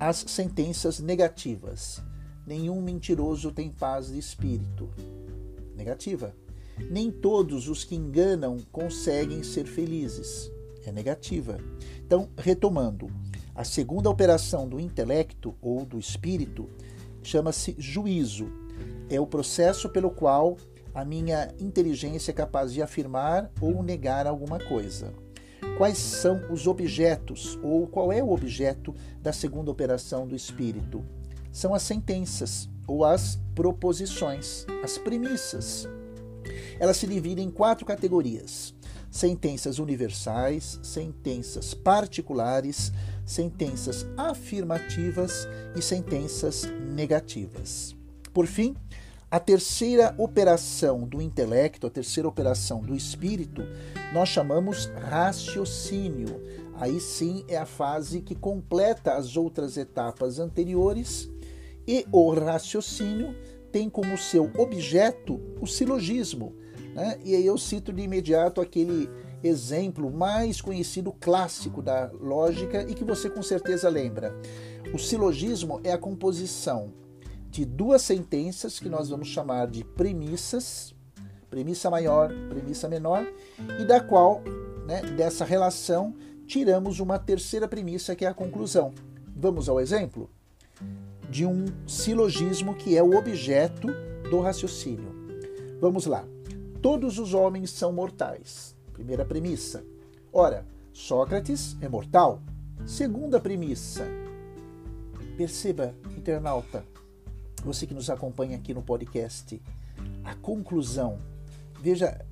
as 0.00 0.16
sentenças 0.26 0.98
negativas. 0.98 2.02
Nenhum 2.44 2.82
mentiroso 2.82 3.52
tem 3.52 3.70
paz 3.70 4.08
de 4.08 4.18
espírito. 4.18 4.90
Negativa. 5.76 6.34
Nem 6.90 7.10
todos 7.10 7.68
os 7.68 7.84
que 7.84 7.94
enganam 7.94 8.58
conseguem 8.72 9.44
ser 9.44 9.64
felizes. 9.66 10.50
É 10.84 10.90
negativa. 10.90 11.58
Então, 12.04 12.28
retomando, 12.36 13.08
A 13.56 13.64
segunda 13.64 14.10
operação 14.10 14.68
do 14.68 14.78
intelecto 14.78 15.54
ou 15.62 15.86
do 15.86 15.98
espírito 15.98 16.68
chama-se 17.22 17.74
juízo. 17.78 18.48
É 19.08 19.18
o 19.18 19.26
processo 19.26 19.88
pelo 19.88 20.10
qual 20.10 20.58
a 20.96 21.04
minha 21.04 21.54
inteligência 21.60 22.30
é 22.30 22.34
capaz 22.34 22.72
de 22.72 22.80
afirmar 22.80 23.50
ou 23.60 23.82
negar 23.82 24.26
alguma 24.26 24.58
coisa. 24.58 25.12
Quais 25.76 25.98
são 25.98 26.50
os 26.50 26.66
objetos 26.66 27.58
ou 27.62 27.86
qual 27.86 28.10
é 28.10 28.22
o 28.22 28.30
objeto 28.30 28.94
da 29.20 29.30
segunda 29.30 29.70
operação 29.70 30.26
do 30.26 30.34
espírito? 30.34 31.04
São 31.52 31.74
as 31.74 31.82
sentenças 31.82 32.66
ou 32.88 33.04
as 33.04 33.38
proposições, 33.54 34.64
as 34.82 34.96
premissas. 34.96 35.86
Elas 36.80 36.96
se 36.96 37.06
dividem 37.06 37.48
em 37.48 37.50
quatro 37.50 37.84
categorias: 37.84 38.74
sentenças 39.10 39.78
universais, 39.78 40.80
sentenças 40.82 41.74
particulares, 41.74 42.90
sentenças 43.26 44.06
afirmativas 44.16 45.46
e 45.76 45.82
sentenças 45.82 46.64
negativas. 46.94 47.94
Por 48.32 48.46
fim, 48.46 48.74
a 49.28 49.40
terceira 49.40 50.14
operação 50.18 51.00
do 51.00 51.20
intelecto, 51.20 51.86
a 51.86 51.90
terceira 51.90 52.28
operação 52.28 52.80
do 52.80 52.94
espírito, 52.94 53.62
nós 54.12 54.28
chamamos 54.28 54.86
raciocínio. 54.86 56.40
Aí 56.74 57.00
sim 57.00 57.44
é 57.48 57.56
a 57.56 57.66
fase 57.66 58.20
que 58.20 58.34
completa 58.34 59.14
as 59.14 59.36
outras 59.36 59.76
etapas 59.76 60.38
anteriores 60.38 61.28
e 61.88 62.06
o 62.12 62.30
raciocínio 62.34 63.34
tem 63.72 63.90
como 63.90 64.16
seu 64.16 64.50
objeto 64.56 65.40
o 65.60 65.66
silogismo. 65.66 66.54
Né? 66.94 67.18
E 67.24 67.34
aí 67.34 67.44
eu 67.44 67.58
cito 67.58 67.92
de 67.92 68.02
imediato 68.02 68.60
aquele 68.60 69.10
exemplo 69.42 70.10
mais 70.10 70.60
conhecido 70.60 71.12
clássico 71.12 71.82
da 71.82 72.10
lógica 72.20 72.82
e 72.88 72.94
que 72.94 73.04
você 73.04 73.28
com 73.28 73.42
certeza 73.42 73.88
lembra. 73.88 74.34
O 74.94 74.98
silogismo 74.98 75.80
é 75.82 75.92
a 75.92 75.98
composição 75.98 76.92
de 77.56 77.64
duas 77.64 78.02
sentenças 78.02 78.78
que 78.78 78.86
nós 78.86 79.08
vamos 79.08 79.28
chamar 79.28 79.66
de 79.68 79.82
premissas, 79.82 80.94
premissa 81.48 81.88
maior, 81.88 82.30
premissa 82.50 82.86
menor, 82.86 83.26
e 83.80 83.84
da 83.86 83.98
qual, 83.98 84.42
né, 84.86 85.00
dessa 85.16 85.42
relação, 85.42 86.14
tiramos 86.46 87.00
uma 87.00 87.18
terceira 87.18 87.66
premissa 87.66 88.14
que 88.14 88.26
é 88.26 88.28
a 88.28 88.34
conclusão. 88.34 88.92
Vamos 89.34 89.70
ao 89.70 89.80
exemplo 89.80 90.28
de 91.30 91.46
um 91.46 91.64
silogismo 91.86 92.74
que 92.74 92.94
é 92.94 93.02
o 93.02 93.16
objeto 93.16 93.88
do 94.28 94.38
raciocínio. 94.40 95.14
Vamos 95.80 96.04
lá. 96.04 96.26
Todos 96.82 97.18
os 97.18 97.32
homens 97.32 97.70
são 97.70 97.90
mortais. 97.90 98.76
Primeira 98.92 99.24
premissa. 99.24 99.82
Ora, 100.30 100.66
Sócrates 100.92 101.74
é 101.80 101.88
mortal. 101.88 102.42
Segunda 102.84 103.40
premissa. 103.40 104.06
Perceba, 105.38 105.94
internauta, 106.14 106.84
você 107.66 107.86
que 107.86 107.92
nos 107.92 108.08
acompanha 108.08 108.56
aqui 108.56 108.72
no 108.72 108.80
podcast, 108.80 109.60
a 110.24 110.34
conclusão. 110.36 111.18
Veja 111.82 112.24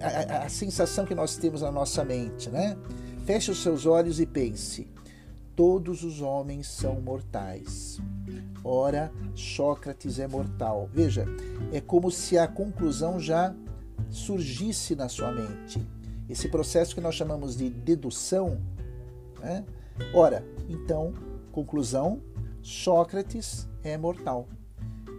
a, 0.00 0.06
a, 0.06 0.44
a 0.44 0.48
sensação 0.48 1.04
que 1.04 1.14
nós 1.14 1.36
temos 1.36 1.60
na 1.60 1.72
nossa 1.72 2.04
mente, 2.04 2.48
né? 2.48 2.76
Feche 3.24 3.50
os 3.50 3.62
seus 3.62 3.84
olhos 3.84 4.20
e 4.20 4.26
pense: 4.26 4.88
todos 5.54 6.04
os 6.04 6.22
homens 6.22 6.68
são 6.68 7.00
mortais. 7.00 7.98
Ora, 8.64 9.12
Sócrates 9.34 10.18
é 10.18 10.26
mortal. 10.26 10.88
Veja, 10.92 11.26
é 11.72 11.80
como 11.80 12.10
se 12.10 12.38
a 12.38 12.48
conclusão 12.48 13.20
já 13.20 13.54
surgisse 14.08 14.94
na 14.94 15.08
sua 15.08 15.32
mente. 15.32 15.84
Esse 16.28 16.48
processo 16.48 16.94
que 16.94 17.00
nós 17.00 17.14
chamamos 17.14 17.56
de 17.56 17.68
dedução. 17.70 18.60
Né? 19.40 19.64
Ora, 20.14 20.44
então, 20.68 21.12
conclusão: 21.52 22.20
Sócrates 22.62 23.68
é 23.82 23.96
mortal 23.98 24.48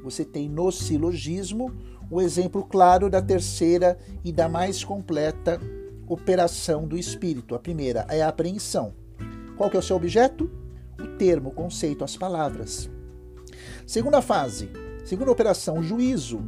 você 0.09 0.23
tem 0.23 0.47
no 0.47 0.71
silogismo 0.71 1.73
o 2.09 2.21
exemplo 2.21 2.63
claro 2.63 3.09
da 3.09 3.21
terceira 3.21 3.97
e 4.23 4.31
da 4.31 4.47
mais 4.47 4.83
completa 4.83 5.59
operação 6.07 6.87
do 6.87 6.97
espírito. 6.97 7.53
A 7.53 7.59
primeira 7.59 8.05
é 8.09 8.21
a 8.21 8.29
apreensão. 8.29 8.93
Qual 9.57 9.69
que 9.69 9.75
é 9.75 9.79
o 9.79 9.83
seu 9.83 9.97
objeto? 9.97 10.49
O 10.97 11.17
termo, 11.17 11.49
o 11.49 11.53
conceito, 11.53 12.05
as 12.05 12.15
palavras. 12.15 12.89
Segunda 13.85 14.21
fase, 14.21 14.69
segunda 15.03 15.31
operação, 15.31 15.79
o 15.79 15.83
juízo. 15.83 16.39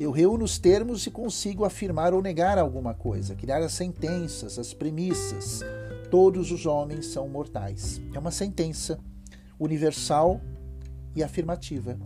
Eu 0.00 0.10
reúno 0.10 0.44
os 0.44 0.58
termos 0.58 1.06
e 1.06 1.10
consigo 1.10 1.64
afirmar 1.64 2.12
ou 2.12 2.20
negar 2.20 2.58
alguma 2.58 2.94
coisa, 2.94 3.36
criar 3.36 3.62
as 3.62 3.72
sentenças, 3.74 4.58
as 4.58 4.74
premissas. 4.74 5.60
Todos 6.10 6.50
os 6.50 6.66
homens 6.66 7.06
são 7.06 7.28
mortais. 7.28 8.02
É 8.12 8.18
uma 8.18 8.32
sentença 8.32 8.98
universal 9.58 10.40
e 11.14 11.22
afirmativa. 11.22 11.96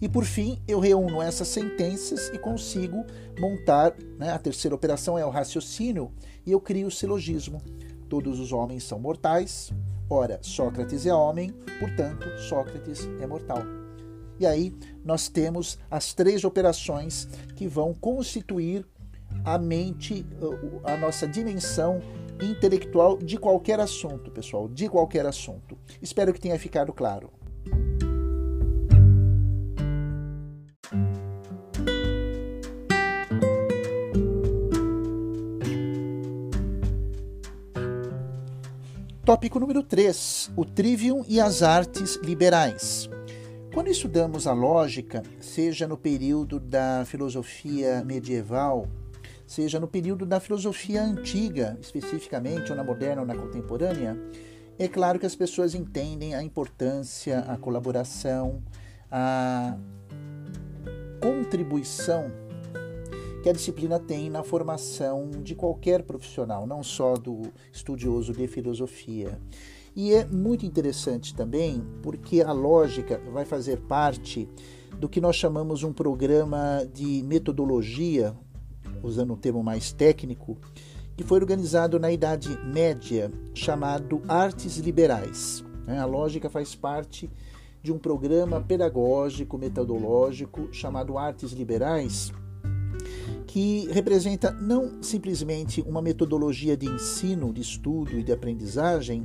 E 0.00 0.08
por 0.08 0.24
fim, 0.24 0.60
eu 0.66 0.78
reúno 0.78 1.20
essas 1.20 1.48
sentenças 1.48 2.28
e 2.32 2.38
consigo 2.38 3.04
montar. 3.38 3.94
Né, 4.16 4.30
a 4.30 4.38
terceira 4.38 4.74
operação 4.74 5.18
é 5.18 5.24
o 5.24 5.30
raciocínio 5.30 6.12
e 6.46 6.52
eu 6.52 6.60
crio 6.60 6.86
o 6.86 6.90
silogismo. 6.90 7.60
Todos 8.08 8.38
os 8.38 8.52
homens 8.52 8.84
são 8.84 8.98
mortais. 8.98 9.72
Ora, 10.08 10.38
Sócrates 10.40 11.04
é 11.04 11.12
homem, 11.12 11.52
portanto, 11.78 12.26
Sócrates 12.38 13.08
é 13.20 13.26
mortal. 13.26 13.62
E 14.40 14.46
aí 14.46 14.72
nós 15.04 15.28
temos 15.28 15.78
as 15.90 16.14
três 16.14 16.44
operações 16.44 17.28
que 17.56 17.66
vão 17.66 17.92
constituir 17.92 18.86
a 19.44 19.58
mente, 19.58 20.24
a 20.84 20.96
nossa 20.96 21.26
dimensão 21.26 22.00
intelectual 22.40 23.18
de 23.18 23.36
qualquer 23.36 23.80
assunto, 23.80 24.30
pessoal, 24.30 24.68
de 24.68 24.88
qualquer 24.88 25.26
assunto. 25.26 25.76
Espero 26.00 26.32
que 26.32 26.40
tenha 26.40 26.58
ficado 26.58 26.92
claro. 26.92 27.30
Tópico 39.28 39.60
número 39.60 39.82
3: 39.82 40.52
o 40.56 40.64
trivium 40.64 41.22
e 41.28 41.38
as 41.38 41.62
artes 41.62 42.18
liberais. 42.22 43.10
Quando 43.74 43.88
estudamos 43.88 44.46
a 44.46 44.54
lógica, 44.54 45.22
seja 45.38 45.86
no 45.86 45.98
período 45.98 46.58
da 46.58 47.04
filosofia 47.04 48.02
medieval, 48.06 48.88
seja 49.46 49.78
no 49.78 49.86
período 49.86 50.24
da 50.24 50.40
filosofia 50.40 51.02
antiga, 51.02 51.76
especificamente, 51.78 52.70
ou 52.70 52.76
na 52.78 52.82
moderna 52.82 53.20
ou 53.20 53.26
na 53.26 53.36
contemporânea, 53.36 54.18
é 54.78 54.88
claro 54.88 55.18
que 55.18 55.26
as 55.26 55.36
pessoas 55.36 55.74
entendem 55.74 56.34
a 56.34 56.42
importância, 56.42 57.40
a 57.40 57.58
colaboração, 57.58 58.62
a 59.10 59.76
contribuição 61.20 62.47
que 63.42 63.48
a 63.48 63.52
disciplina 63.52 63.98
tem 63.98 64.28
na 64.28 64.42
formação 64.42 65.30
de 65.42 65.54
qualquer 65.54 66.02
profissional, 66.02 66.66
não 66.66 66.82
só 66.82 67.14
do 67.14 67.42
estudioso 67.72 68.32
de 68.32 68.46
filosofia. 68.46 69.38
E 69.94 70.12
é 70.12 70.24
muito 70.24 70.64
interessante 70.64 71.34
também 71.34 71.82
porque 72.02 72.40
a 72.40 72.52
lógica 72.52 73.20
vai 73.32 73.44
fazer 73.44 73.78
parte 73.80 74.48
do 74.98 75.08
que 75.08 75.20
nós 75.20 75.36
chamamos 75.36 75.82
um 75.82 75.92
programa 75.92 76.88
de 76.92 77.22
metodologia, 77.24 78.34
usando 79.02 79.32
um 79.32 79.36
termo 79.36 79.62
mais 79.62 79.92
técnico, 79.92 80.56
que 81.16 81.24
foi 81.24 81.38
organizado 81.40 81.98
na 81.98 82.12
Idade 82.12 82.56
Média, 82.64 83.30
chamado 83.54 84.22
Artes 84.28 84.76
Liberais. 84.76 85.64
Né? 85.86 85.98
A 85.98 86.04
lógica 86.04 86.48
faz 86.48 86.74
parte 86.74 87.30
de 87.82 87.92
um 87.92 87.98
programa 87.98 88.60
pedagógico, 88.60 89.58
metodológico, 89.58 90.68
chamado 90.72 91.16
Artes 91.18 91.52
Liberais, 91.52 92.32
que 93.46 93.88
representa 93.90 94.50
não 94.52 95.02
simplesmente 95.02 95.80
uma 95.82 96.02
metodologia 96.02 96.76
de 96.76 96.86
ensino, 96.86 97.52
de 97.52 97.62
estudo 97.62 98.18
e 98.18 98.22
de 98.22 98.32
aprendizagem, 98.32 99.24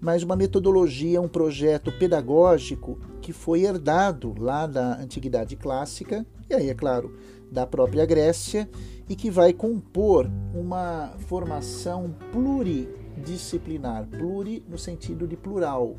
mas 0.00 0.22
uma 0.22 0.36
metodologia, 0.36 1.20
um 1.20 1.28
projeto 1.28 1.92
pedagógico 1.92 2.98
que 3.20 3.32
foi 3.32 3.62
herdado 3.62 4.34
lá 4.38 4.66
da 4.66 4.96
antiguidade 4.96 5.56
clássica, 5.56 6.24
e 6.48 6.54
aí, 6.54 6.70
é 6.70 6.74
claro, 6.74 7.14
da 7.50 7.66
própria 7.66 8.06
Grécia, 8.06 8.68
e 9.08 9.16
que 9.16 9.30
vai 9.30 9.52
compor 9.52 10.30
uma 10.54 11.14
formação 11.26 12.14
pluridisciplinar, 12.32 14.06
pluri 14.06 14.64
no 14.68 14.78
sentido 14.78 15.26
de 15.26 15.36
plural. 15.36 15.96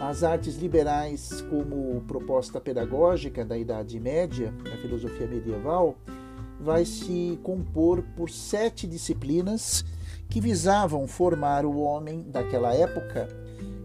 As 0.00 0.22
artes 0.22 0.56
liberais, 0.56 1.40
como 1.48 2.02
proposta 2.06 2.60
pedagógica 2.60 3.44
da 3.44 3.56
Idade 3.56 3.98
Média, 4.00 4.52
da 4.64 4.76
filosofia 4.76 5.26
medieval, 5.26 5.96
vai 6.60 6.84
se 6.84 7.38
compor 7.42 8.02
por 8.16 8.30
sete 8.30 8.86
disciplinas 8.86 9.84
que 10.28 10.40
visavam 10.40 11.06
formar 11.06 11.64
o 11.64 11.78
homem 11.80 12.22
daquela 12.22 12.74
época 12.74 13.28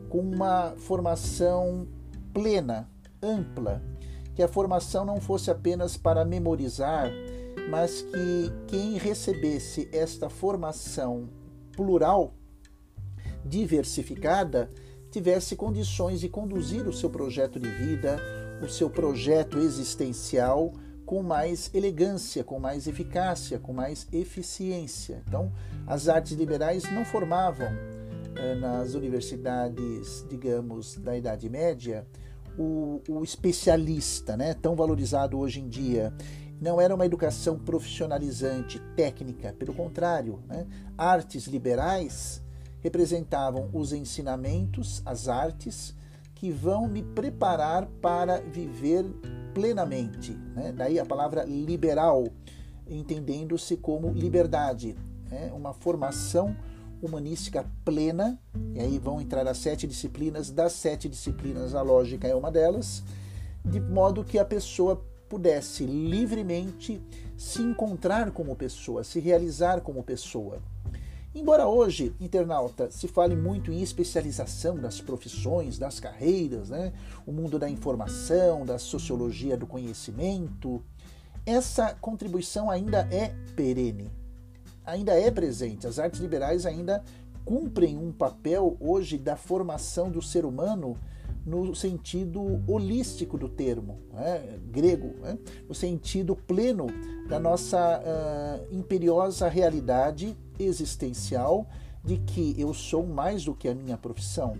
com 0.09 0.19
uma 0.19 0.73
formação 0.77 1.87
plena, 2.33 2.89
ampla, 3.21 3.81
que 4.35 4.41
a 4.41 4.47
formação 4.47 5.05
não 5.05 5.19
fosse 5.19 5.51
apenas 5.51 5.97
para 5.97 6.25
memorizar, 6.25 7.11
mas 7.69 8.01
que 8.01 8.51
quem 8.67 8.97
recebesse 8.97 9.89
esta 9.91 10.29
formação 10.29 11.29
plural, 11.73 12.33
diversificada, 13.45 14.71
tivesse 15.11 15.55
condições 15.55 16.19
de 16.19 16.29
conduzir 16.29 16.87
o 16.87 16.93
seu 16.93 17.09
projeto 17.09 17.59
de 17.59 17.69
vida, 17.69 18.19
o 18.63 18.67
seu 18.67 18.89
projeto 18.89 19.57
existencial 19.59 20.73
com 21.09 21.23
mais 21.23 21.71
elegância, 21.73 22.43
com 22.43 22.59
mais 22.59 22.85
eficácia, 22.85 23.57
com 23.57 23.73
mais 23.73 24.07
eficiência. 24.13 25.23
Então, 25.27 25.51
as 25.87 26.07
artes 26.07 26.33
liberais 26.33 26.83
não 26.93 27.03
formavam 27.03 27.67
eh, 28.35 28.53
nas 28.53 28.93
universidades, 28.93 30.23
digamos, 30.29 30.97
da 30.97 31.17
Idade 31.17 31.49
Média, 31.49 32.05
o, 32.55 33.01
o, 33.09 33.23
especialista, 33.23 34.37
né, 34.37 34.53
tão 34.53 34.75
valorizado 34.75 35.39
hoje 35.39 35.59
em 35.59 35.67
dia. 35.67 36.13
Não 36.61 36.79
era 36.79 36.93
uma 36.93 37.07
educação 37.07 37.57
profissionalizante, 37.57 38.79
técnica, 38.95 39.51
pelo 39.57 39.73
contrário. 39.73 40.43
Né? 40.47 40.67
Artes 40.95 41.47
liberais 41.47 42.39
representavam 42.81 43.67
os 43.73 43.93
ensinamentos, 43.93 45.01
as 45.03 45.27
artes, 45.27 45.95
que 46.39 46.51
vão 46.51 46.87
me 46.87 47.03
preparar 47.03 47.85
para 48.01 48.39
viver 48.39 49.05
plenamente. 49.53 50.31
Né? 50.55 50.71
Daí 50.71 50.97
a 50.97 51.05
palavra 51.05 51.43
liberal, 51.43 52.29
entendendo-se 52.87 53.75
como 53.75 54.09
liberdade, 54.13 54.95
né? 55.29 55.51
uma 55.53 55.73
formação 55.73 56.55
humanística 57.01 57.65
plena, 57.83 58.39
e 58.73 58.79
aí 58.79 58.97
vão 58.97 59.19
entrar 59.19 59.45
as 59.49 59.57
sete 59.57 59.85
disciplinas, 59.85 60.49
das 60.49 60.71
sete 60.71 61.09
disciplinas 61.09 61.75
a 61.75 61.81
lógica 61.81 62.25
é 62.25 62.33
uma 62.33 62.49
delas, 62.49 63.03
de 63.65 63.81
modo 63.81 64.23
que 64.23 64.39
a 64.39 64.45
pessoa 64.45 65.05
pudesse 65.27 65.85
livremente 65.85 67.01
se 67.37 67.61
encontrar 67.61 68.31
como 68.31 68.55
pessoa, 68.55 69.03
se 69.03 69.19
realizar 69.19 69.81
como 69.81 70.03
pessoa. 70.03 70.59
Embora 71.33 71.67
hoje, 71.67 72.15
internauta, 72.19 72.89
se 72.89 73.07
fale 73.07 73.35
muito 73.35 73.71
em 73.71 73.81
especialização 73.81 74.77
das 74.77 74.99
profissões, 74.99 75.77
das 75.77 75.99
carreiras, 75.99 76.69
né? 76.69 76.91
o 77.25 77.31
mundo 77.31 77.59
da 77.59 77.69
informação, 77.69 78.65
da 78.65 78.79
sociologia 78.79 79.55
do 79.55 79.67
conhecimento, 79.67 80.83
essa 81.45 81.93
contribuição 82.01 82.69
ainda 82.69 83.07
é 83.11 83.31
perene, 83.55 84.11
ainda 84.83 85.13
é 85.13 85.29
presente. 85.29 85.85
As 85.85 85.99
artes 85.99 86.19
liberais 86.19 86.65
ainda 86.65 87.03
cumprem 87.45 87.95
um 87.95 88.11
papel 88.11 88.75
hoje 88.79 89.17
da 89.17 89.35
formação 89.35 90.09
do 90.09 90.23
ser 90.23 90.45
humano 90.45 90.97
no 91.45 91.75
sentido 91.75 92.61
holístico 92.67 93.37
do 93.37 93.47
termo, 93.47 93.99
né? 94.11 94.59
grego, 94.71 95.15
né? 95.21 95.37
no 95.67 95.75
sentido 95.75 96.35
pleno 96.35 96.87
da 97.27 97.39
nossa 97.39 97.99
uh, 97.99 98.75
imperiosa 98.75 99.47
realidade 99.47 100.35
existencial 100.59 101.67
de 102.03 102.17
que 102.17 102.55
eu 102.59 102.73
sou 102.73 103.05
mais 103.05 103.43
do 103.43 103.55
que 103.55 103.67
a 103.67 103.75
minha 103.75 103.97
profissão. 103.97 104.57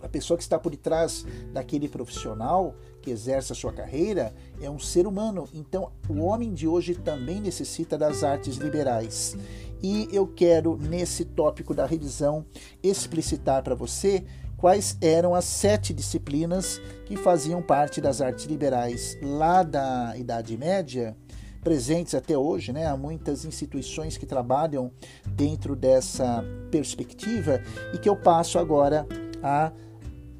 A 0.00 0.08
pessoa 0.08 0.36
que 0.36 0.42
está 0.42 0.58
por 0.58 0.70
detrás 0.70 1.26
daquele 1.52 1.88
profissional 1.88 2.74
que 3.02 3.10
exerce 3.10 3.52
a 3.52 3.56
sua 3.56 3.72
carreira 3.72 4.32
é 4.60 4.70
um 4.70 4.78
ser 4.78 5.06
humano. 5.06 5.48
Então, 5.52 5.90
o 6.08 6.20
homem 6.20 6.54
de 6.54 6.68
hoje 6.68 6.94
também 6.94 7.40
necessita 7.40 7.98
das 7.98 8.22
artes 8.22 8.56
liberais. 8.56 9.36
E 9.82 10.08
eu 10.12 10.26
quero, 10.26 10.76
nesse 10.76 11.24
tópico 11.24 11.74
da 11.74 11.84
revisão, 11.84 12.44
explicitar 12.82 13.62
para 13.62 13.74
você 13.74 14.24
quais 14.56 14.96
eram 15.00 15.34
as 15.34 15.44
sete 15.44 15.94
disciplinas 15.94 16.80
que 17.06 17.16
faziam 17.16 17.62
parte 17.62 18.00
das 18.00 18.20
artes 18.20 18.44
liberais 18.44 19.16
lá 19.22 19.62
da 19.62 20.16
Idade 20.16 20.56
Média 20.56 21.16
presentes 21.62 22.14
até 22.14 22.36
hoje, 22.36 22.72
né? 22.72 22.86
Há 22.86 22.96
muitas 22.96 23.44
instituições 23.44 24.16
que 24.16 24.26
trabalham 24.26 24.90
dentro 25.26 25.74
dessa 25.74 26.44
perspectiva 26.70 27.60
e 27.92 27.98
que 27.98 28.08
eu 28.08 28.16
passo 28.16 28.58
agora 28.58 29.06
a 29.42 29.72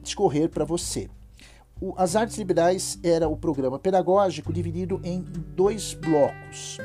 discorrer 0.02 0.48
para 0.48 0.64
você. 0.64 1.08
O, 1.80 1.94
as 1.96 2.16
artes 2.16 2.36
liberais 2.36 2.98
era 3.02 3.28
o 3.28 3.36
programa 3.36 3.78
pedagógico 3.78 4.52
dividido 4.52 5.00
em 5.04 5.20
dois 5.22 5.94
blocos. 5.94 6.78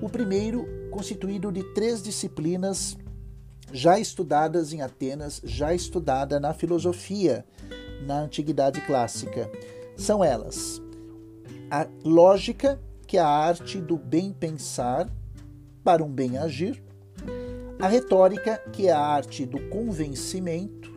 O 0.00 0.08
primeiro 0.08 0.66
constituído 0.90 1.52
de 1.52 1.62
três 1.74 2.02
disciplinas 2.02 2.96
já 3.72 3.98
estudadas 3.98 4.72
em 4.72 4.82
Atenas, 4.82 5.40
já 5.44 5.72
estudada 5.72 6.38
na 6.38 6.52
filosofia 6.52 7.44
na 8.06 8.20
antiguidade 8.20 8.80
clássica. 8.80 9.50
São 9.96 10.24
elas: 10.24 10.82
a 11.70 11.86
lógica, 12.04 12.80
que 13.12 13.18
a 13.18 13.28
arte 13.28 13.78
do 13.78 13.98
bem 13.98 14.32
pensar 14.32 15.06
para 15.84 16.02
um 16.02 16.08
bem 16.08 16.38
agir, 16.38 16.82
a 17.78 17.86
retórica, 17.86 18.56
que 18.72 18.88
é 18.88 18.90
a 18.90 18.98
arte 18.98 19.44
do 19.44 19.60
convencimento. 19.68 20.90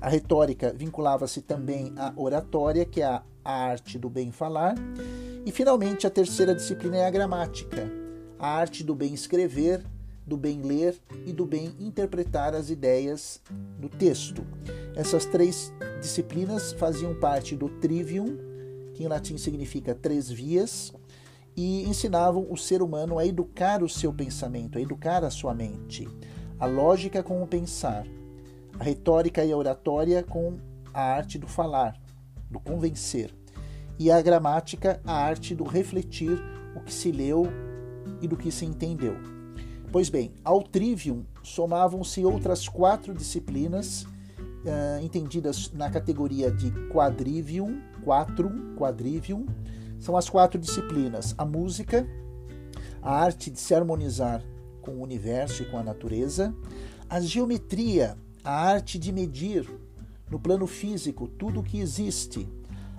A 0.00 0.08
retórica 0.08 0.72
vinculava-se 0.72 1.42
também 1.42 1.92
à 1.96 2.12
oratória, 2.14 2.84
que 2.84 3.02
é 3.02 3.06
a 3.06 3.24
arte 3.44 3.98
do 3.98 4.08
bem 4.08 4.30
falar. 4.30 4.76
E 5.44 5.50
finalmente 5.50 6.06
a 6.06 6.10
terceira 6.10 6.54
disciplina 6.54 6.98
é 6.98 7.04
a 7.04 7.10
gramática, 7.10 7.90
a 8.38 8.46
arte 8.46 8.84
do 8.84 8.94
bem 8.94 9.12
escrever, 9.12 9.84
do 10.24 10.36
bem 10.36 10.62
ler 10.62 10.96
e 11.26 11.32
do 11.32 11.44
bem 11.44 11.74
interpretar 11.80 12.54
as 12.54 12.70
ideias 12.70 13.42
do 13.80 13.88
texto. 13.88 14.46
Essas 14.94 15.26
três 15.26 15.72
disciplinas 16.00 16.72
faziam 16.72 17.18
parte 17.18 17.56
do 17.56 17.68
trivium, 17.68 18.38
que 18.94 19.02
em 19.02 19.08
latim 19.08 19.36
significa 19.36 19.92
três 19.92 20.30
vias, 20.30 20.92
e 21.60 21.86
ensinavam 21.86 22.46
o 22.48 22.56
ser 22.56 22.80
humano 22.80 23.18
a 23.18 23.26
educar 23.26 23.82
o 23.82 23.88
seu 23.88 24.10
pensamento, 24.14 24.78
a 24.78 24.80
educar 24.80 25.22
a 25.22 25.28
sua 25.28 25.52
mente. 25.52 26.08
A 26.58 26.64
lógica 26.64 27.22
com 27.22 27.42
o 27.42 27.46
pensar, 27.46 28.06
a 28.78 28.82
retórica 28.82 29.44
e 29.44 29.52
a 29.52 29.56
oratória 29.56 30.22
com 30.22 30.56
a 30.94 31.02
arte 31.02 31.38
do 31.38 31.46
falar, 31.46 32.00
do 32.50 32.58
convencer, 32.58 33.34
e 33.98 34.10
a 34.10 34.22
gramática, 34.22 35.02
a 35.04 35.12
arte 35.12 35.54
do 35.54 35.64
refletir 35.64 36.42
o 36.74 36.80
que 36.80 36.94
se 36.94 37.12
leu 37.12 37.46
e 38.22 38.26
do 38.26 38.38
que 38.38 38.50
se 38.50 38.64
entendeu. 38.64 39.16
Pois 39.92 40.08
bem, 40.08 40.32
ao 40.42 40.62
trivium 40.62 41.26
somavam-se 41.42 42.24
outras 42.24 42.70
quatro 42.70 43.12
disciplinas 43.12 44.04
uh, 44.04 45.04
entendidas 45.04 45.70
na 45.74 45.90
categoria 45.90 46.50
de 46.50 46.70
quadrivium, 46.88 47.82
quatrum, 48.02 48.74
quadrivium, 48.76 49.44
são 50.00 50.16
as 50.16 50.28
quatro 50.28 50.58
disciplinas: 50.58 51.34
a 51.38 51.44
música, 51.44 52.08
a 53.00 53.14
arte 53.14 53.50
de 53.50 53.60
se 53.60 53.74
harmonizar 53.74 54.42
com 54.82 54.92
o 54.92 55.02
universo 55.02 55.62
e 55.62 55.66
com 55.66 55.78
a 55.78 55.82
natureza, 55.82 56.54
a 57.08 57.20
geometria, 57.20 58.16
a 58.42 58.52
arte 58.52 58.98
de 58.98 59.12
medir 59.12 59.68
no 60.30 60.40
plano 60.40 60.66
físico 60.66 61.28
tudo 61.28 61.60
o 61.60 61.62
que 61.62 61.78
existe, 61.78 62.48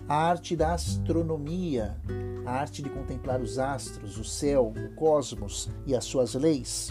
a 0.07 0.15
arte 0.15 0.55
da 0.55 0.73
astronomia, 0.73 1.97
a 2.45 2.51
arte 2.51 2.81
de 2.81 2.89
contemplar 2.89 3.41
os 3.41 3.57
astros, 3.57 4.17
o 4.17 4.23
céu, 4.23 4.73
o 4.75 4.95
cosmos 4.95 5.69
e 5.85 5.95
as 5.95 6.05
suas 6.05 6.33
leis, 6.35 6.89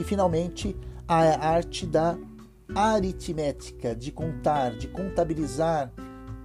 e 0.00 0.04
finalmente 0.04 0.76
a 1.06 1.46
arte 1.46 1.86
da 1.86 2.16
aritmética, 2.74 3.94
de 3.94 4.10
contar, 4.10 4.76
de 4.76 4.88
contabilizar 4.88 5.92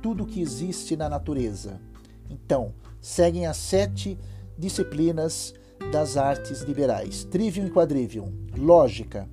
tudo 0.01 0.23
o 0.23 0.27
que 0.27 0.41
existe 0.41 0.95
na 0.95 1.09
natureza. 1.09 1.79
Então, 2.29 2.73
seguem 3.01 3.45
as 3.45 3.57
sete 3.57 4.17
disciplinas 4.57 5.53
das 5.91 6.17
artes 6.17 6.61
liberais: 6.61 7.23
trivium 7.23 7.67
e 7.67 7.69
quadrivium, 7.71 8.31
lógica, 8.57 9.29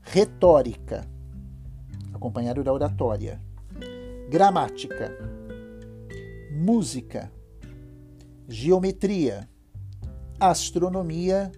retórica, 0.00 1.06
acompanhado 2.12 2.62
da 2.62 2.72
oratória, 2.72 3.40
gramática, 4.30 5.12
música, 6.52 7.30
geometria, 8.48 9.48
astronomia 10.38 11.50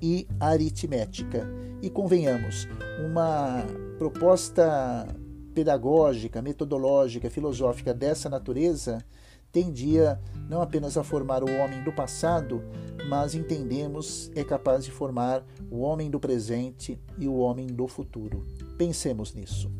e 0.00 0.26
aritmética. 0.40 1.46
E 1.80 1.90
convenhamos, 1.90 2.68
uma 3.04 3.64
proposta 3.98 5.06
pedagógica, 5.52 6.40
metodológica, 6.40 7.28
filosófica 7.28 7.92
dessa 7.92 8.28
natureza 8.28 9.04
tendia 9.52 10.18
não 10.48 10.62
apenas 10.62 10.96
a 10.96 11.04
formar 11.04 11.44
o 11.44 11.56
homem 11.58 11.84
do 11.84 11.92
passado, 11.92 12.64
mas 13.08 13.34
entendemos 13.34 14.30
é 14.34 14.42
capaz 14.42 14.84
de 14.84 14.90
formar 14.90 15.44
o 15.70 15.80
homem 15.80 16.10
do 16.10 16.18
presente 16.18 16.98
e 17.18 17.28
o 17.28 17.36
homem 17.36 17.66
do 17.66 17.86
futuro. 17.86 18.46
Pensemos 18.78 19.34
nisso. 19.34 19.70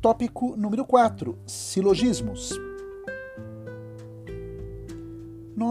Tópico 0.00 0.54
número 0.56 0.84
4: 0.84 1.38
Silogismos. 1.46 2.52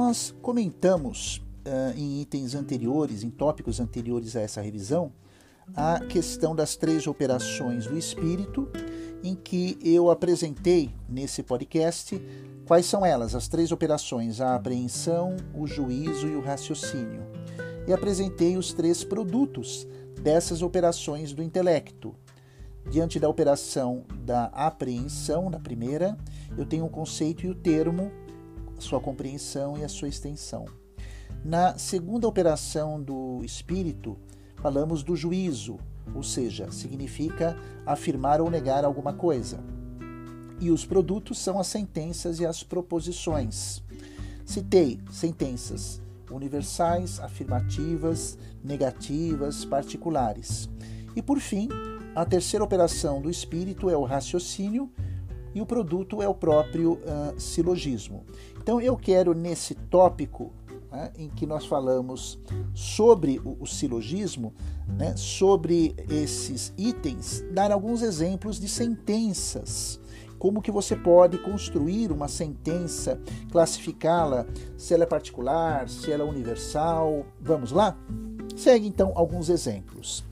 Nós 0.06 0.36
comentamos 0.42 1.38
uh, 1.66 1.98
em 1.98 2.20
itens 2.20 2.56
anteriores, 2.56 3.24
em 3.24 3.30
tópicos 3.30 3.80
anteriores 3.80 4.36
a 4.36 4.42
essa 4.42 4.60
revisão, 4.60 5.14
a 5.74 5.98
questão 6.02 6.54
das 6.54 6.76
três 6.76 7.08
operações 7.08 7.88
do 7.88 7.98
espírito, 7.98 8.70
em 9.24 9.34
que 9.34 9.80
eu 9.82 10.12
apresentei 10.12 10.94
nesse 11.08 11.42
podcast 11.42 12.22
quais 12.68 12.86
são 12.86 13.06
elas, 13.06 13.34
as 13.34 13.48
três 13.48 13.72
operações: 13.72 14.42
a 14.42 14.56
apreensão, 14.56 15.38
o 15.56 15.66
juízo 15.66 16.28
e 16.28 16.36
o 16.36 16.42
raciocínio. 16.42 17.26
E 17.88 17.94
apresentei 17.94 18.58
os 18.58 18.74
três 18.74 19.06
produtos 19.06 19.88
dessas 20.22 20.62
operações 20.62 21.32
do 21.32 21.42
intelecto. 21.42 22.14
Diante 22.92 23.22
da 23.22 23.30
operação 23.30 24.04
da 24.26 24.48
apreensão, 24.48 25.50
na 25.50 25.62
primeira, 25.62 26.18
eu 26.58 26.66
tenho 26.66 26.84
o 26.84 26.88
um 26.88 26.92
conceito 26.92 27.46
e 27.46 27.50
o 27.50 27.56
termo, 27.56 28.12
sua 28.80 29.00
compreensão 29.00 29.78
e 29.78 29.84
a 29.84 29.90
sua 29.90 30.08
extensão. 30.08 30.66
Na 31.44 31.78
segunda 31.78 32.28
operação 32.28 33.02
do 33.02 33.42
espírito, 33.44 34.18
falamos 34.58 35.04
do 35.04 35.16
juízo, 35.16 35.78
ou 36.16 36.24
seja, 36.24 36.72
significa 36.72 37.58
afirmar 37.86 38.40
ou 38.40 38.50
negar 38.50 38.86
alguma 38.86 39.14
coisa. 39.14 39.60
E 40.60 40.72
os 40.72 40.86
produtos 40.86 41.38
são 41.38 41.60
as 41.60 41.68
sentenças 41.68 42.40
e 42.40 42.46
as 42.46 42.64
proposições. 42.64 43.84
Citei 44.46 45.00
sentenças 45.12 46.02
universais, 46.32 47.20
afirmativas, 47.20 48.38
negativas, 48.64 49.66
particulares. 49.66 50.70
E 51.16 51.22
por 51.22 51.40
fim, 51.40 51.70
a 52.16 52.26
terceira 52.26 52.64
operação 52.64 53.22
do 53.22 53.30
espírito 53.30 53.90
é 53.90 53.98
o 53.98 54.04
raciocínio 54.04 54.92
e 55.54 55.62
o 55.62 55.66
produto 55.66 56.22
é 56.22 56.28
o 56.28 56.34
próprio 56.34 56.94
uh, 56.94 57.40
silogismo. 57.40 58.24
Então 58.62 58.80
eu 58.80 58.96
quero 58.96 59.34
nesse 59.34 59.76
tópico 59.76 60.52
né, 60.92 61.12
em 61.18 61.28
que 61.28 61.46
nós 61.46 61.66
falamos 61.66 62.40
sobre 62.74 63.40
o, 63.40 63.58
o 63.60 63.66
silogismo, 63.66 64.54
né, 64.88 65.16
sobre 65.18 65.96
esses 66.10 66.74
itens, 66.78 67.44
dar 67.52 67.72
alguns 67.72 68.02
exemplos 68.02 68.60
de 68.60 68.68
sentenças. 68.68 70.00
Como 70.38 70.62
que 70.62 70.72
você 70.72 70.96
pode 70.96 71.38
construir 71.38 72.12
uma 72.12 72.28
sentença, 72.28 73.20
classificá-la, 73.50 74.46
se 74.78 74.94
ela 74.94 75.04
é 75.04 75.08
particular, 75.08 75.88
se 75.88 76.12
ela 76.12 76.24
é 76.24 76.26
universal. 76.26 77.26
Vamos 77.40 77.72
lá? 77.72 77.98
Segue 78.56 78.86
então 78.86 79.14
alguns 79.16 79.50
exemplos. 79.50 80.24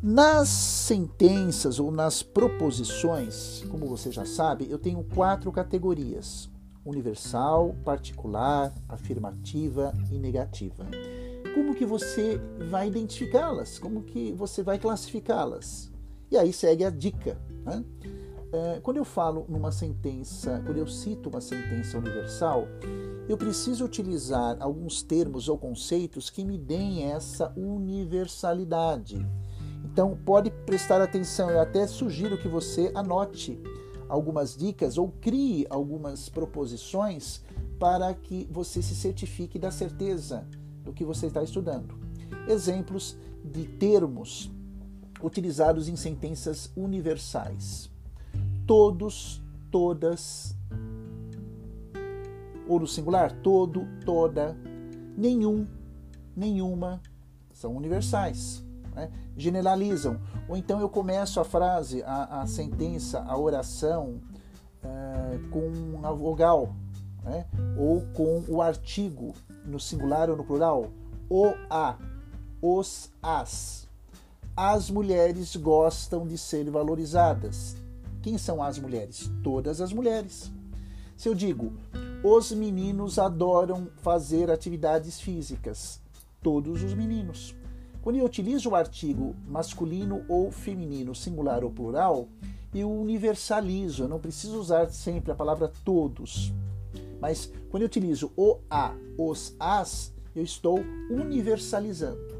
Nas 0.00 0.48
sentenças 0.48 1.80
ou 1.80 1.90
nas 1.90 2.22
proposições, 2.22 3.64
como 3.68 3.84
você 3.84 4.12
já 4.12 4.24
sabe, 4.24 4.70
eu 4.70 4.78
tenho 4.78 5.02
quatro 5.02 5.50
categorias: 5.50 6.48
universal, 6.84 7.74
particular, 7.84 8.72
afirmativa 8.88 9.92
e 10.12 10.16
negativa. 10.16 10.86
Como 11.52 11.74
que 11.74 11.84
você 11.84 12.40
vai 12.70 12.86
identificá-las? 12.86 13.80
Como 13.80 14.04
que 14.04 14.32
você 14.32 14.62
vai 14.62 14.78
classificá-las? 14.78 15.90
E 16.30 16.36
aí 16.36 16.52
segue 16.52 16.84
a 16.84 16.90
dica. 16.90 17.36
Né? 17.64 17.84
É, 18.52 18.80
quando 18.80 18.98
eu 18.98 19.04
falo 19.04 19.46
numa 19.48 19.72
sentença, 19.72 20.62
quando 20.64 20.78
eu 20.78 20.86
cito 20.86 21.28
uma 21.28 21.40
sentença 21.40 21.98
universal, 21.98 22.68
eu 23.28 23.36
preciso 23.36 23.84
utilizar 23.84 24.56
alguns 24.60 25.02
termos 25.02 25.48
ou 25.48 25.58
conceitos 25.58 26.30
que 26.30 26.44
me 26.44 26.56
deem 26.56 27.10
essa 27.10 27.52
universalidade. 27.56 29.26
Então, 29.98 30.16
pode 30.24 30.48
prestar 30.48 31.02
atenção, 31.02 31.50
eu 31.50 31.60
até 31.60 31.84
sugiro 31.84 32.38
que 32.38 32.46
você 32.46 32.92
anote 32.94 33.60
algumas 34.08 34.56
dicas 34.56 34.96
ou 34.96 35.10
crie 35.20 35.66
algumas 35.68 36.28
proposições 36.28 37.42
para 37.80 38.14
que 38.14 38.46
você 38.48 38.80
se 38.80 38.94
certifique 38.94 39.58
da 39.58 39.72
certeza 39.72 40.46
do 40.84 40.92
que 40.92 41.04
você 41.04 41.26
está 41.26 41.42
estudando. 41.42 41.98
Exemplos 42.46 43.16
de 43.44 43.64
termos 43.64 44.48
utilizados 45.20 45.88
em 45.88 45.96
sentenças 45.96 46.70
universais. 46.76 47.90
Todos, 48.68 49.42
todas, 49.68 50.54
ou 52.68 52.78
no 52.78 52.86
singular, 52.86 53.32
todo, 53.42 53.84
toda, 54.06 54.56
nenhum, 55.16 55.66
nenhuma, 56.36 57.02
são 57.52 57.76
universais 57.76 58.62
né? 58.98 59.10
Generalizam. 59.38 60.20
Ou 60.48 60.56
então 60.56 60.80
eu 60.80 60.88
começo 60.88 61.40
a 61.40 61.44
frase, 61.44 62.02
a, 62.02 62.42
a 62.42 62.46
sentença, 62.46 63.20
a 63.20 63.38
oração 63.38 64.20
é, 64.82 65.38
com 65.50 65.68
uma 65.96 66.12
vogal, 66.12 66.74
né? 67.24 67.46
ou 67.78 68.02
com 68.14 68.44
o 68.48 68.60
artigo 68.60 69.34
no 69.64 69.78
singular 69.78 70.28
ou 70.28 70.36
no 70.36 70.44
plural, 70.44 70.90
o 71.30 71.54
a, 71.70 71.96
os 72.60 73.10
as. 73.22 73.86
As 74.56 74.90
mulheres 74.90 75.54
gostam 75.54 76.26
de 76.26 76.36
ser 76.36 76.68
valorizadas. 76.68 77.76
Quem 78.22 78.36
são 78.36 78.62
as 78.62 78.78
mulheres? 78.78 79.30
Todas 79.42 79.80
as 79.80 79.92
mulheres. 79.92 80.50
Se 81.16 81.28
eu 81.28 81.34
digo, 81.34 81.72
os 82.24 82.50
meninos 82.50 83.18
adoram 83.18 83.88
fazer 84.02 84.50
atividades 84.50 85.20
físicas, 85.20 86.00
todos 86.42 86.82
os 86.82 86.94
meninos. 86.94 87.54
Quando 88.02 88.16
eu 88.16 88.24
utilizo 88.24 88.70
o 88.70 88.74
artigo 88.74 89.34
masculino 89.46 90.24
ou 90.28 90.50
feminino, 90.50 91.14
singular 91.14 91.64
ou 91.64 91.70
plural, 91.70 92.28
eu 92.74 92.90
universalizo, 92.90 94.04
eu 94.04 94.08
não 94.08 94.20
preciso 94.20 94.58
usar 94.58 94.88
sempre 94.90 95.32
a 95.32 95.34
palavra 95.34 95.72
todos. 95.84 96.52
Mas 97.20 97.52
quando 97.70 97.82
eu 97.82 97.86
utilizo 97.86 98.32
o 98.36 98.58
a, 98.70 98.94
os 99.16 99.54
as, 99.58 100.12
eu 100.34 100.42
estou 100.42 100.78
universalizando. 101.10 102.38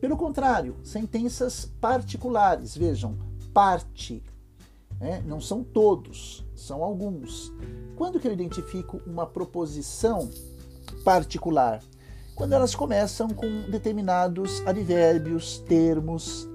Pelo 0.00 0.16
contrário, 0.16 0.76
sentenças 0.82 1.72
particulares, 1.80 2.76
vejam, 2.76 3.16
parte, 3.54 4.22
né? 5.00 5.22
não 5.26 5.40
são 5.40 5.64
todos, 5.64 6.44
são 6.54 6.84
alguns. 6.84 7.52
Quando 7.96 8.20
que 8.20 8.28
eu 8.28 8.32
identifico 8.32 9.00
uma 9.06 9.26
proposição 9.26 10.28
particular? 11.04 11.82
Quando 12.34 12.52
elas 12.52 12.74
começam 12.74 13.28
com 13.28 13.70
determinados 13.70 14.60
advérbios, 14.66 15.58
termos 15.60 16.48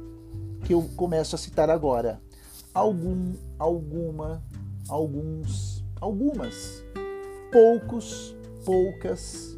que 0.66 0.74
eu 0.74 0.84
começo 0.96 1.36
a 1.36 1.38
citar 1.38 1.70
agora. 1.70 2.22
Algum, 2.74 3.34
alguma, 3.58 4.44
alguns, 4.90 5.84
algumas, 6.02 6.84
poucos, 7.52 8.36
poucas, 8.66 9.58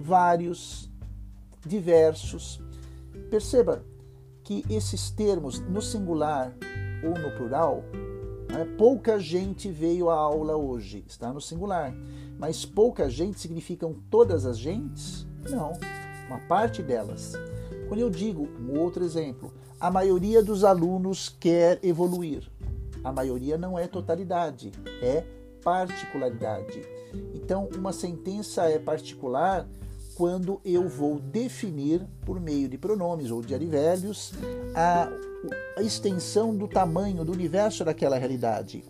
vários, 0.00 0.90
diversos. 1.64 2.60
Perceba 3.30 3.84
que 4.42 4.64
esses 4.68 5.10
termos 5.10 5.60
no 5.60 5.80
singular 5.80 6.52
ou 7.04 7.10
no 7.10 7.30
plural, 7.36 7.84
né, 8.50 8.64
pouca 8.76 9.20
gente 9.20 9.70
veio 9.70 10.10
à 10.10 10.14
aula 10.14 10.56
hoje, 10.56 11.04
está 11.06 11.32
no 11.32 11.40
singular. 11.40 11.94
Mas 12.38 12.64
pouca 12.64 13.08
gente 13.08 13.38
significam 13.38 13.94
todas 14.10 14.44
as 14.44 14.58
gentes? 14.58 15.27
Não, 15.50 15.72
uma 16.26 16.38
parte 16.40 16.82
delas. 16.82 17.32
Quando 17.88 18.00
eu 18.00 18.10
digo, 18.10 18.48
um 18.60 18.78
outro 18.78 19.04
exemplo, 19.04 19.52
a 19.80 19.90
maioria 19.90 20.42
dos 20.42 20.64
alunos 20.64 21.34
quer 21.40 21.78
evoluir. 21.82 22.50
A 23.02 23.12
maioria 23.12 23.56
não 23.56 23.78
é 23.78 23.86
totalidade, 23.86 24.72
é 25.00 25.24
particularidade. 25.62 26.82
Então, 27.34 27.68
uma 27.74 27.92
sentença 27.92 28.64
é 28.64 28.78
particular 28.78 29.66
quando 30.14 30.60
eu 30.64 30.88
vou 30.88 31.20
definir, 31.20 32.04
por 32.26 32.40
meio 32.40 32.68
de 32.68 32.76
pronomes 32.76 33.30
ou 33.30 33.40
de 33.40 33.54
advérbios, 33.54 34.32
a, 34.74 35.08
a 35.76 35.82
extensão 35.82 36.54
do 36.54 36.66
tamanho 36.66 37.24
do 37.24 37.30
universo 37.30 37.84
daquela 37.84 38.18
realidade. 38.18 38.84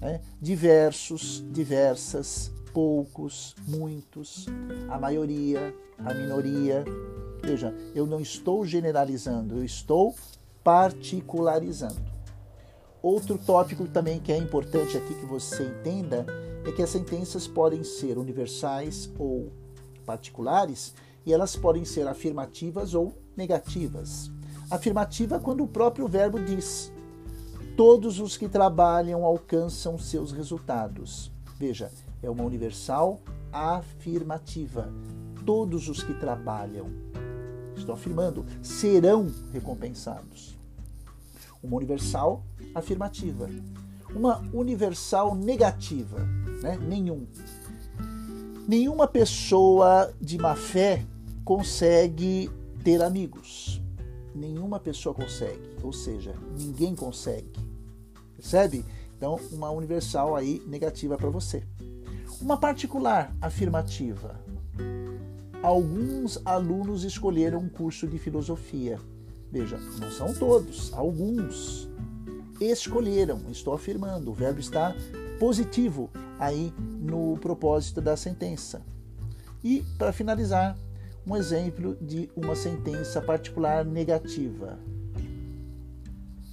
Né? 0.00 0.20
Diversos, 0.40 1.44
diversas, 1.52 2.50
poucos, 2.72 3.54
muitos, 3.66 4.46
a 4.88 4.98
maioria, 4.98 5.74
a 5.98 6.14
minoria. 6.14 6.84
Veja, 7.42 7.74
eu 7.94 8.06
não 8.06 8.20
estou 8.20 8.64
generalizando, 8.64 9.56
eu 9.56 9.64
estou 9.64 10.14
particularizando. 10.62 12.00
Outro 13.02 13.36
tópico 13.36 13.88
também 13.88 14.20
que 14.20 14.32
é 14.32 14.36
importante 14.36 14.96
aqui 14.96 15.14
que 15.14 15.26
você 15.26 15.64
entenda 15.64 16.24
é 16.64 16.70
que 16.70 16.82
as 16.82 16.90
sentenças 16.90 17.48
podem 17.48 17.82
ser 17.82 18.16
universais 18.16 19.10
ou 19.18 19.50
particulares 20.06 20.94
e 21.26 21.32
elas 21.32 21.56
podem 21.56 21.84
ser 21.84 22.06
afirmativas 22.06 22.94
ou 22.94 23.12
negativas. 23.36 24.30
Afirmativa 24.70 25.40
quando 25.40 25.64
o 25.64 25.68
próprio 25.68 26.06
verbo 26.06 26.38
diz: 26.38 26.92
Todos 27.76 28.20
os 28.20 28.36
que 28.36 28.48
trabalham 28.48 29.24
alcançam 29.24 29.98
seus 29.98 30.30
resultados. 30.30 31.31
Veja, 31.62 31.92
é 32.20 32.28
uma 32.28 32.42
universal 32.42 33.20
afirmativa. 33.52 34.92
Todos 35.46 35.88
os 35.88 36.02
que 36.02 36.12
trabalham, 36.12 36.90
estou 37.76 37.94
afirmando, 37.94 38.44
serão 38.60 39.32
recompensados. 39.52 40.58
Uma 41.62 41.76
universal 41.76 42.42
afirmativa. 42.74 43.48
Uma 44.12 44.42
universal 44.52 45.36
negativa, 45.36 46.18
né? 46.64 46.76
Nenhum. 46.78 47.28
Nenhuma 48.66 49.06
pessoa 49.06 50.12
de 50.20 50.38
má 50.38 50.56
fé 50.56 51.06
consegue 51.44 52.50
ter 52.82 53.00
amigos. 53.00 53.80
nenhuma 54.34 54.80
pessoa 54.80 55.14
consegue, 55.14 55.76
ou 55.80 55.92
seja, 55.92 56.34
ninguém 56.58 56.96
consegue. 56.96 57.52
Percebe? 58.34 58.84
Então, 59.22 59.38
uma 59.52 59.70
universal 59.70 60.34
aí 60.34 60.60
negativa 60.66 61.16
para 61.16 61.30
você. 61.30 61.62
Uma 62.40 62.56
particular 62.56 63.32
afirmativa. 63.40 64.34
Alguns 65.62 66.44
alunos 66.44 67.04
escolheram 67.04 67.60
um 67.60 67.68
curso 67.68 68.08
de 68.08 68.18
filosofia. 68.18 68.98
Veja, 69.48 69.78
não 70.00 70.10
são 70.10 70.34
todos, 70.34 70.92
alguns 70.92 71.88
escolheram. 72.60 73.42
Estou 73.48 73.74
afirmando, 73.74 74.32
o 74.32 74.34
verbo 74.34 74.58
está 74.58 74.92
positivo 75.38 76.10
aí 76.36 76.74
no 76.98 77.38
propósito 77.38 78.00
da 78.00 78.16
sentença. 78.16 78.82
E, 79.62 79.84
para 79.98 80.12
finalizar, 80.12 80.76
um 81.24 81.36
exemplo 81.36 81.96
de 82.00 82.28
uma 82.34 82.56
sentença 82.56 83.20
particular 83.20 83.84
negativa. 83.84 84.80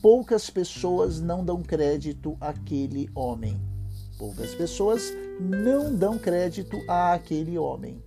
Poucas 0.01 0.49
pessoas 0.49 1.19
não 1.19 1.43
dão 1.43 1.62
crédito 1.62 2.38
àquele 2.39 3.09
homem. 3.13 3.59
Poucas 4.17 4.55
pessoas 4.55 5.13
não 5.39 5.93
dão 5.93 6.17
crédito 6.17 6.77
àquele 6.88 7.57
homem. 7.57 8.01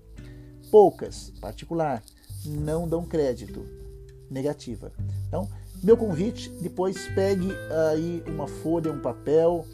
Poucas, 0.70 1.30
particular, 1.38 2.02
não 2.46 2.88
dão 2.88 3.04
crédito. 3.04 3.66
Negativa. 4.30 4.90
Então, 5.28 5.46
meu 5.82 5.94
convite, 5.96 6.48
depois 6.62 7.08
pegue 7.08 7.48
aí 7.90 8.22
uma 8.26 8.48
folha, 8.48 8.90
um 8.90 9.00
papel, 9.00 9.66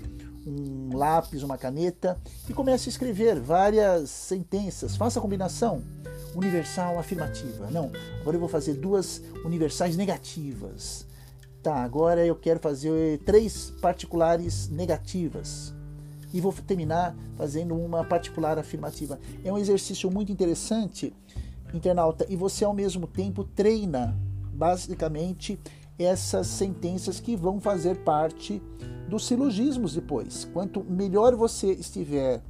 um 0.44 0.96
lápis, 0.96 1.44
uma 1.44 1.56
caneta 1.56 2.18
e 2.48 2.52
comece 2.52 2.88
a 2.88 2.90
escrever 2.90 3.38
várias 3.38 4.10
sentenças. 4.10 4.96
Faça 4.96 5.20
a 5.20 5.22
combinação 5.22 5.82
universal 6.34 6.98
afirmativa. 6.98 7.70
Não, 7.70 7.92
agora 8.20 8.36
eu 8.36 8.40
vou 8.40 8.48
fazer 8.48 8.74
duas 8.74 9.22
universais 9.44 9.96
negativas. 9.96 11.07
Tá, 11.68 11.82
agora 11.82 12.24
eu 12.24 12.34
quero 12.34 12.58
fazer 12.58 13.18
três 13.26 13.74
particulares 13.82 14.70
negativas. 14.70 15.74
E 16.32 16.40
vou 16.40 16.50
terminar 16.50 17.14
fazendo 17.36 17.74
uma 17.74 18.02
particular 18.02 18.58
afirmativa. 18.58 19.20
É 19.44 19.52
um 19.52 19.58
exercício 19.58 20.10
muito 20.10 20.32
interessante, 20.32 21.12
internauta, 21.74 22.24
e 22.26 22.36
você 22.36 22.64
ao 22.64 22.72
mesmo 22.72 23.06
tempo 23.06 23.44
treina 23.44 24.16
basicamente 24.50 25.60
essas 25.98 26.46
sentenças 26.46 27.20
que 27.20 27.36
vão 27.36 27.60
fazer 27.60 27.98
parte 27.98 28.62
dos 29.06 29.26
silogismos 29.26 29.92
depois. 29.92 30.46
Quanto 30.46 30.82
melhor 30.82 31.36
você 31.36 31.72
estiver 31.72 32.40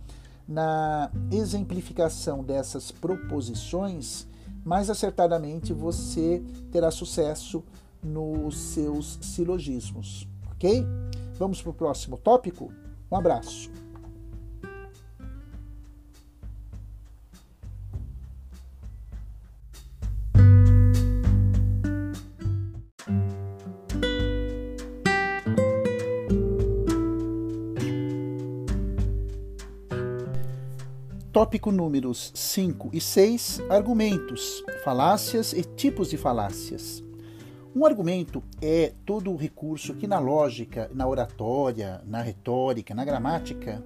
na 0.47 1.11
exemplificação 1.33 2.45
dessas 2.45 2.93
proposições, 2.93 4.29
mais 4.65 4.89
acertadamente 4.89 5.73
você 5.73 6.41
terá 6.71 6.93
sucesso 6.93 7.65
nos 8.09 8.59
seus 8.59 9.19
silogismos, 9.23 10.27
ok? 10.53 10.85
Vamos 11.39 11.63
para 11.63 11.71
o 11.71 11.75
próximo 11.75 12.17
tópico? 12.17 12.73
Um 13.11 13.17
abraço. 13.17 13.71
Tópico 31.39 31.71
números 31.71 32.33
5 32.35 32.91
e 32.93 33.01
6: 33.01 33.61
Argumentos, 33.71 34.65
falácias 34.83 35.53
e 35.53 35.63
tipos 35.63 36.11
de 36.11 36.17
falácias. 36.17 37.08
Um 37.77 37.85
argumento 37.85 38.43
é 38.63 38.93
todo 39.05 39.31
o 39.31 39.37
recurso 39.37 39.95
que 39.95 40.07
na 40.07 40.19
lógica, 40.19 40.91
na 40.95 41.07
oratória, 41.07 42.03
na 42.07 42.23
retórica, 42.23 42.95
na 42.95 43.05
gramática, 43.05 43.85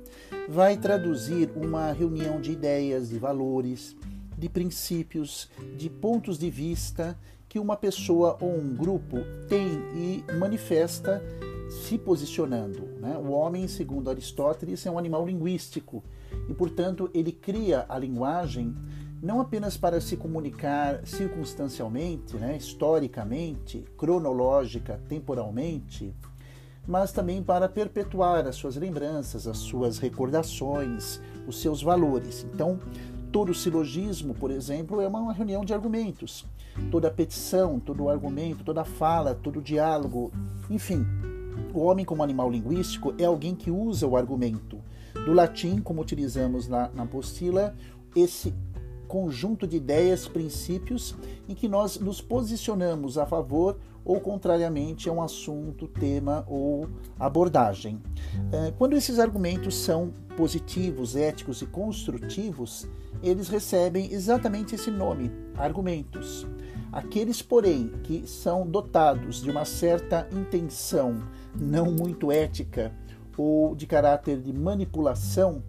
vai 0.49 0.77
traduzir 0.77 1.51
uma 1.57 1.93
reunião 1.93 2.41
de 2.41 2.53
ideias, 2.53 3.09
de 3.09 3.19
valores, 3.19 3.97
de 4.39 4.49
princípios, 4.49 5.51
de 5.77 5.91
pontos 5.91 6.39
de 6.39 6.49
vista 6.49 7.19
que 7.49 7.59
uma 7.59 7.77
pessoa 7.77 8.39
ou 8.41 8.57
um 8.57 8.75
grupo 8.75 9.19
tem 9.49 9.69
e 9.95 10.25
manifesta 10.39 11.23
se 11.69 11.99
posicionando. 11.99 12.83
Né? 13.01 13.17
O 13.19 13.33
homem, 13.33 13.67
segundo 13.67 14.09
Aristóteles, 14.09 14.87
é 14.87 14.91
um 14.91 14.99
animal 14.99 15.27
linguístico 15.27 16.03
e, 16.49 16.55
portanto, 16.55 17.11
ele 17.13 17.33
cria 17.33 17.85
a 17.89 17.99
linguagem 17.99 18.75
não 19.23 19.41
apenas 19.41 19.77
para 19.77 20.01
se 20.01 20.17
comunicar 20.17 21.07
circunstancialmente, 21.07 22.37
né, 22.37 22.57
historicamente, 22.57 23.85
cronológica, 23.97 25.01
temporalmente, 25.09 26.13
mas 26.85 27.13
também 27.13 27.41
para 27.41 27.69
perpetuar 27.69 28.49
as 28.49 28.57
suas 28.57 28.75
lembranças, 28.75 29.47
as 29.47 29.59
suas 29.59 29.99
recordações, 29.99 31.21
os 31.47 31.61
seus 31.61 31.81
valores. 31.81 32.45
Então, 32.53 32.81
todo 33.31 33.55
silogismo, 33.55 34.35
por 34.35 34.51
exemplo, 34.51 35.01
é 35.01 35.07
uma 35.07 35.33
reunião 35.33 35.65
de 35.65 35.73
argumentos. 35.73 36.45
Toda 36.91 37.09
petição, 37.09 37.79
todo 37.79 38.09
argumento, 38.09 38.65
toda 38.65 38.85
fala, 38.85 39.37
todo 39.37 39.63
diálogo, 39.63 40.33
enfim, 40.69 41.07
o 41.73 41.81
homem 41.81 42.05
como 42.05 42.25
animal 42.25 42.51
linguístico 42.51 43.15
é 43.17 43.25
alguém 43.25 43.55
que 43.55 43.71
usa 43.71 44.05
o 44.05 44.17
argumento 44.17 44.81
do 45.15 45.33
latim, 45.33 45.79
como 45.79 46.03
utilizamos 46.03 46.67
na, 46.67 46.89
na 46.89 47.05
apostila, 47.05 47.75
esse 48.17 48.53
conjunto 49.13 49.67
de 49.67 49.77
ideias, 49.77 50.27
princípios 50.27 51.15
em 51.47 51.55
que 51.55 51.69
nós 51.69 51.99
nos 51.99 52.23
posicionamos 52.23 53.19
a 53.19 53.27
favor 53.27 53.79
ou 54.03 54.19
contrariamente 54.19 55.07
a 55.07 55.13
um 55.13 55.21
assunto, 55.21 55.87
tema 55.87 56.47
ou 56.49 56.89
abordagem. 57.21 58.01
É, 58.51 58.71
quando 58.71 58.97
esses 58.97 59.19
argumentos 59.19 59.75
são 59.75 60.15
positivos, 60.35 61.15
éticos 61.15 61.61
e 61.61 61.67
construtivos, 61.67 62.89
eles 63.23 63.51
recebem 63.51 64.11
exatamente 64.11 64.77
esse 64.77 64.91
nome, 64.91 65.31
argumentos. 65.59 66.47
Aqueles, 66.91 67.43
porém, 67.43 67.93
que 68.05 68.27
são 68.27 68.67
dotados 68.67 69.43
de 69.43 69.51
uma 69.51 69.67
certa 69.67 70.27
intenção 70.33 71.23
não 71.55 71.93
muito 71.93 72.33
ética 72.33 72.95
ou 73.37 73.75
de 73.75 73.87
caráter 73.87 74.41
de 74.41 74.55
manipulação, 74.55 75.63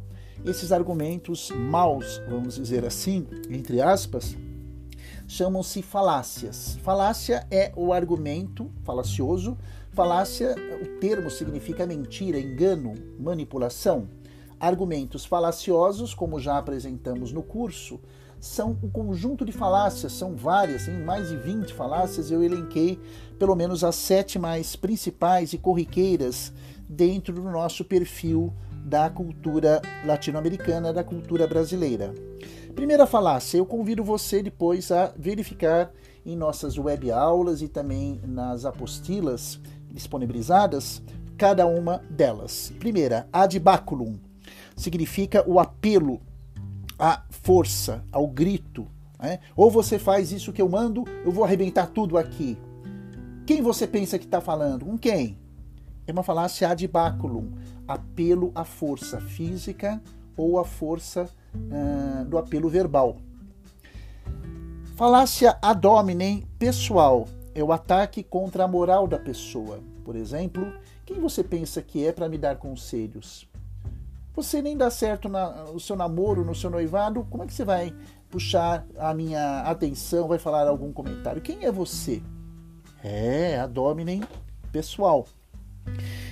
esses 0.46 0.72
argumentos 0.72 1.52
maus, 1.52 2.22
vamos 2.28 2.56
dizer 2.56 2.86
assim, 2.86 3.26
entre 3.50 3.82
aspas, 3.82 4.36
chamam-se 5.28 5.82
falácias. 5.82 6.78
Falácia 6.84 7.48
é 7.50 7.72
o 7.76 7.94
argumento 7.94 8.70
falacioso. 8.84 9.58
Falácia, 9.92 10.56
o 10.82 11.00
termo 11.00 11.30
significa 11.30 11.86
mentira, 11.86 12.40
engano, 12.40 12.94
manipulação. 13.20 14.08
Argumentos 14.60 15.26
falaciosos, 15.26 16.14
como 16.14 16.40
já 16.40 16.58
apresentamos 16.58 17.32
no 17.32 17.44
curso, 17.44 18.00
são 18.40 18.78
um 18.84 18.90
conjunto 18.90 19.46
de 19.46 19.54
falácias, 19.54 20.12
são 20.12 20.36
várias, 20.36 20.86
tem 20.86 20.96
mais 20.96 21.30
de 21.30 21.38
20 21.38 21.74
falácias, 21.74 22.30
eu 22.30 22.44
elenquei 22.44 23.00
pelo 23.40 23.56
menos 23.56 23.86
as 23.86 23.96
sete 23.96 24.38
mais 24.38 24.76
principais 24.76 25.54
e 25.54 25.58
corriqueiras 25.58 26.52
dentro 26.90 27.34
do 27.34 27.44
nosso 27.44 27.86
perfil 27.86 28.54
da 28.84 29.10
cultura 29.10 29.82
latino-americana, 30.06 30.92
da 30.92 31.04
cultura 31.04 31.48
brasileira. 31.48 32.14
Primeira 32.76 33.06
falácia, 33.06 33.58
eu 33.58 33.66
convido 33.66 34.04
você 34.04 34.42
depois 34.42 34.92
a 34.92 35.14
verificar 35.18 35.92
em 36.26 36.36
nossas 36.36 36.78
web 36.78 37.12
aulas 37.12 37.62
e 37.62 37.68
também 37.68 38.20
nas 38.26 38.66
apostilas 38.66 39.60
disponibilizadas 39.92 41.02
cada 41.38 41.66
uma 41.66 42.02
delas. 42.10 42.74
Primeira, 42.80 43.28
ad 43.32 43.58
baculum, 43.60 44.16
significa 44.76 45.44
o 45.48 45.60
apelo 45.60 46.20
à 46.98 47.24
força, 47.30 48.04
ao 48.12 48.28
grito. 48.28 48.88
Né? 49.20 49.40
Ou 49.56 49.70
você 49.70 50.00
faz 50.00 50.32
isso 50.32 50.54
que 50.54 50.62
eu 50.62 50.70
mando, 50.70 51.04
eu 51.26 51.32
vou 51.32 51.44
arrebentar 51.44 51.88
tudo 51.88 52.18
aqui. 52.18 52.58
Quem 53.46 53.62
você 53.62 53.86
pensa 53.86 54.18
que 54.18 54.26
está 54.26 54.40
falando? 54.40 54.86
Com 54.86 54.98
quem? 54.98 55.38
É 56.06 56.12
uma 56.12 56.24
falácia 56.24 56.70
ad 56.70 56.88
baculum, 56.88 57.52
apelo 57.88 58.52
à 58.54 58.64
força 58.64 59.22
física 59.22 60.02
ou 60.36 60.60
à 60.60 60.66
força 60.66 61.30
uh, 61.56 62.26
do 62.26 62.38
apelo 62.38 62.70
verbal. 62.70 63.18
Falácia 64.96 65.58
ad 65.62 65.88
hominem 65.88 66.48
pessoal 66.60 67.28
é 67.56 67.64
o 67.64 67.72
ataque 67.72 68.24
contra 68.24 68.64
a 68.64 68.68
moral 68.68 69.08
da 69.08 69.18
pessoa. 69.18 69.80
Por 70.04 70.16
exemplo, 70.16 70.74
quem 71.06 71.20
você 71.20 71.44
pensa 71.44 71.82
que 71.82 72.06
é 72.06 72.12
para 72.12 72.28
me 72.28 72.38
dar 72.38 72.58
conselhos? 72.58 73.48
Você 74.36 74.62
nem 74.62 74.76
dá 74.76 74.90
certo 74.90 75.30
no 75.30 75.80
seu 75.80 75.96
namoro, 75.96 76.44
no 76.44 76.56
seu 76.56 76.70
noivado, 76.70 77.26
como 77.30 77.44
é 77.44 77.46
que 77.46 77.54
você 77.54 77.64
vai 77.64 77.96
puxar 78.30 78.86
a 78.98 79.14
minha 79.14 79.62
atenção, 79.62 80.28
vai 80.28 80.40
falar 80.40 80.68
algum 80.68 80.92
comentário? 80.92 81.42
Quem 81.42 81.66
é 81.66 81.72
você? 81.72 82.22
É, 83.04 83.60
a 83.60 83.68
dominem 83.68 84.24
pessoal. 84.72 85.28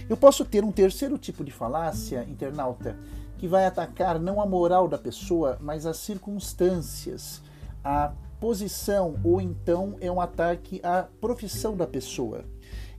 Eu 0.09 0.17
posso 0.17 0.43
ter 0.43 0.63
um 0.63 0.71
terceiro 0.71 1.17
tipo 1.17 1.43
de 1.43 1.51
falácia, 1.51 2.25
internauta, 2.29 2.97
que 3.37 3.47
vai 3.47 3.65
atacar 3.65 4.19
não 4.19 4.41
a 4.41 4.45
moral 4.45 4.87
da 4.87 4.97
pessoa, 4.97 5.57
mas 5.61 5.85
as 5.85 5.97
circunstâncias, 5.97 7.41
a 7.83 8.13
posição 8.39 9.19
ou 9.23 9.39
então 9.39 9.95
é 10.01 10.11
um 10.11 10.19
ataque 10.19 10.81
à 10.83 11.07
profissão 11.19 11.77
da 11.77 11.87
pessoa. 11.87 12.43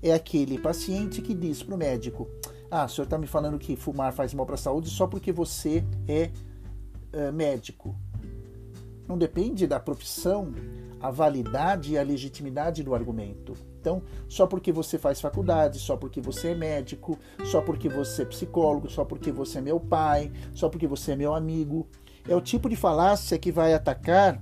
É 0.03 0.13
aquele 0.13 0.59
paciente 0.59 1.21
que 1.23 1.35
diz 1.35 1.63
para 1.63 1.75
o 1.75 1.79
médico: 1.79 2.29
Ah, 2.71 2.87
o 2.87 2.89
senhor 2.89 3.05
está 3.05 3.19
me 3.19 3.27
falando 3.27 3.59
que 3.59 3.77
fumar 3.77 4.13
faz 4.13 4.35
mal 4.35 4.47
para 4.47 4.55
a 4.55 4.59
saúde 4.59 4.91
só 4.91 5.07
porque 5.07 5.31
você 5.31 5.85
é 6.09 6.31
uh, 7.13 7.33
médico. 7.33 7.95
Não 9.07 9.19
depende 9.19 9.67
da 9.67 9.79
profissão 9.79 10.53
a 11.03 11.11
validade 11.11 11.93
e 11.93 11.99
a 11.99 12.03
legitimidade 12.03 12.83
do 12.83 12.95
argumento. 12.95 13.55
Então, 13.81 14.01
só 14.29 14.47
porque 14.47 14.71
você 14.71 14.97
faz 14.97 15.21
faculdade, 15.21 15.81
só 15.81 15.97
porque 15.97 16.21
você 16.21 16.51
é 16.51 16.55
médico, 16.55 17.19
só 17.45 17.61
porque 17.61 17.89
você 17.89 18.23
é 18.23 18.27
psicólogo, 18.27 18.89
só 18.89 19.05
porque 19.05 19.33
você 19.33 19.59
é 19.59 19.61
meu 19.61 19.81
pai, 19.81 20.31
só 20.55 20.69
porque 20.69 20.87
você 20.87 21.13
é 21.13 21.17
meu 21.17 21.35
amigo, 21.35 21.89
é 22.29 22.37
o 22.37 22.41
tipo 22.41 22.69
de 22.69 22.77
falácia 22.77 23.37
que 23.37 23.51
vai 23.51 23.75
atacar, 23.75 24.41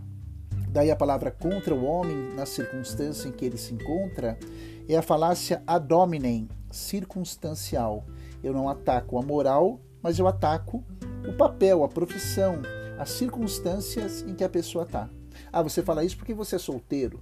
daí 0.68 0.90
a 0.90 0.96
palavra 0.96 1.30
contra 1.30 1.74
o 1.74 1.84
homem 1.84 2.34
na 2.34 2.44
circunstância 2.44 3.28
em 3.28 3.32
que 3.32 3.46
ele 3.46 3.56
se 3.56 3.72
encontra, 3.72 4.38
é 4.86 4.96
a 4.96 5.02
falácia 5.02 5.62
ad 5.66 5.92
hominem, 5.92 6.46
circunstancial. 6.70 8.04
Eu 8.42 8.52
não 8.52 8.68
ataco 8.68 9.18
a 9.18 9.22
moral, 9.22 9.80
mas 10.02 10.18
eu 10.18 10.26
ataco 10.26 10.84
o 11.26 11.32
papel, 11.32 11.82
a 11.82 11.88
profissão, 11.88 12.60
as 12.98 13.10
circunstâncias 13.10 14.22
em 14.22 14.34
que 14.34 14.44
a 14.44 14.48
pessoa 14.48 14.84
está. 14.84 15.08
Ah, 15.52 15.62
você 15.62 15.82
fala 15.82 16.04
isso 16.04 16.16
porque 16.16 16.34
você 16.34 16.56
é 16.56 16.58
solteiro, 16.58 17.20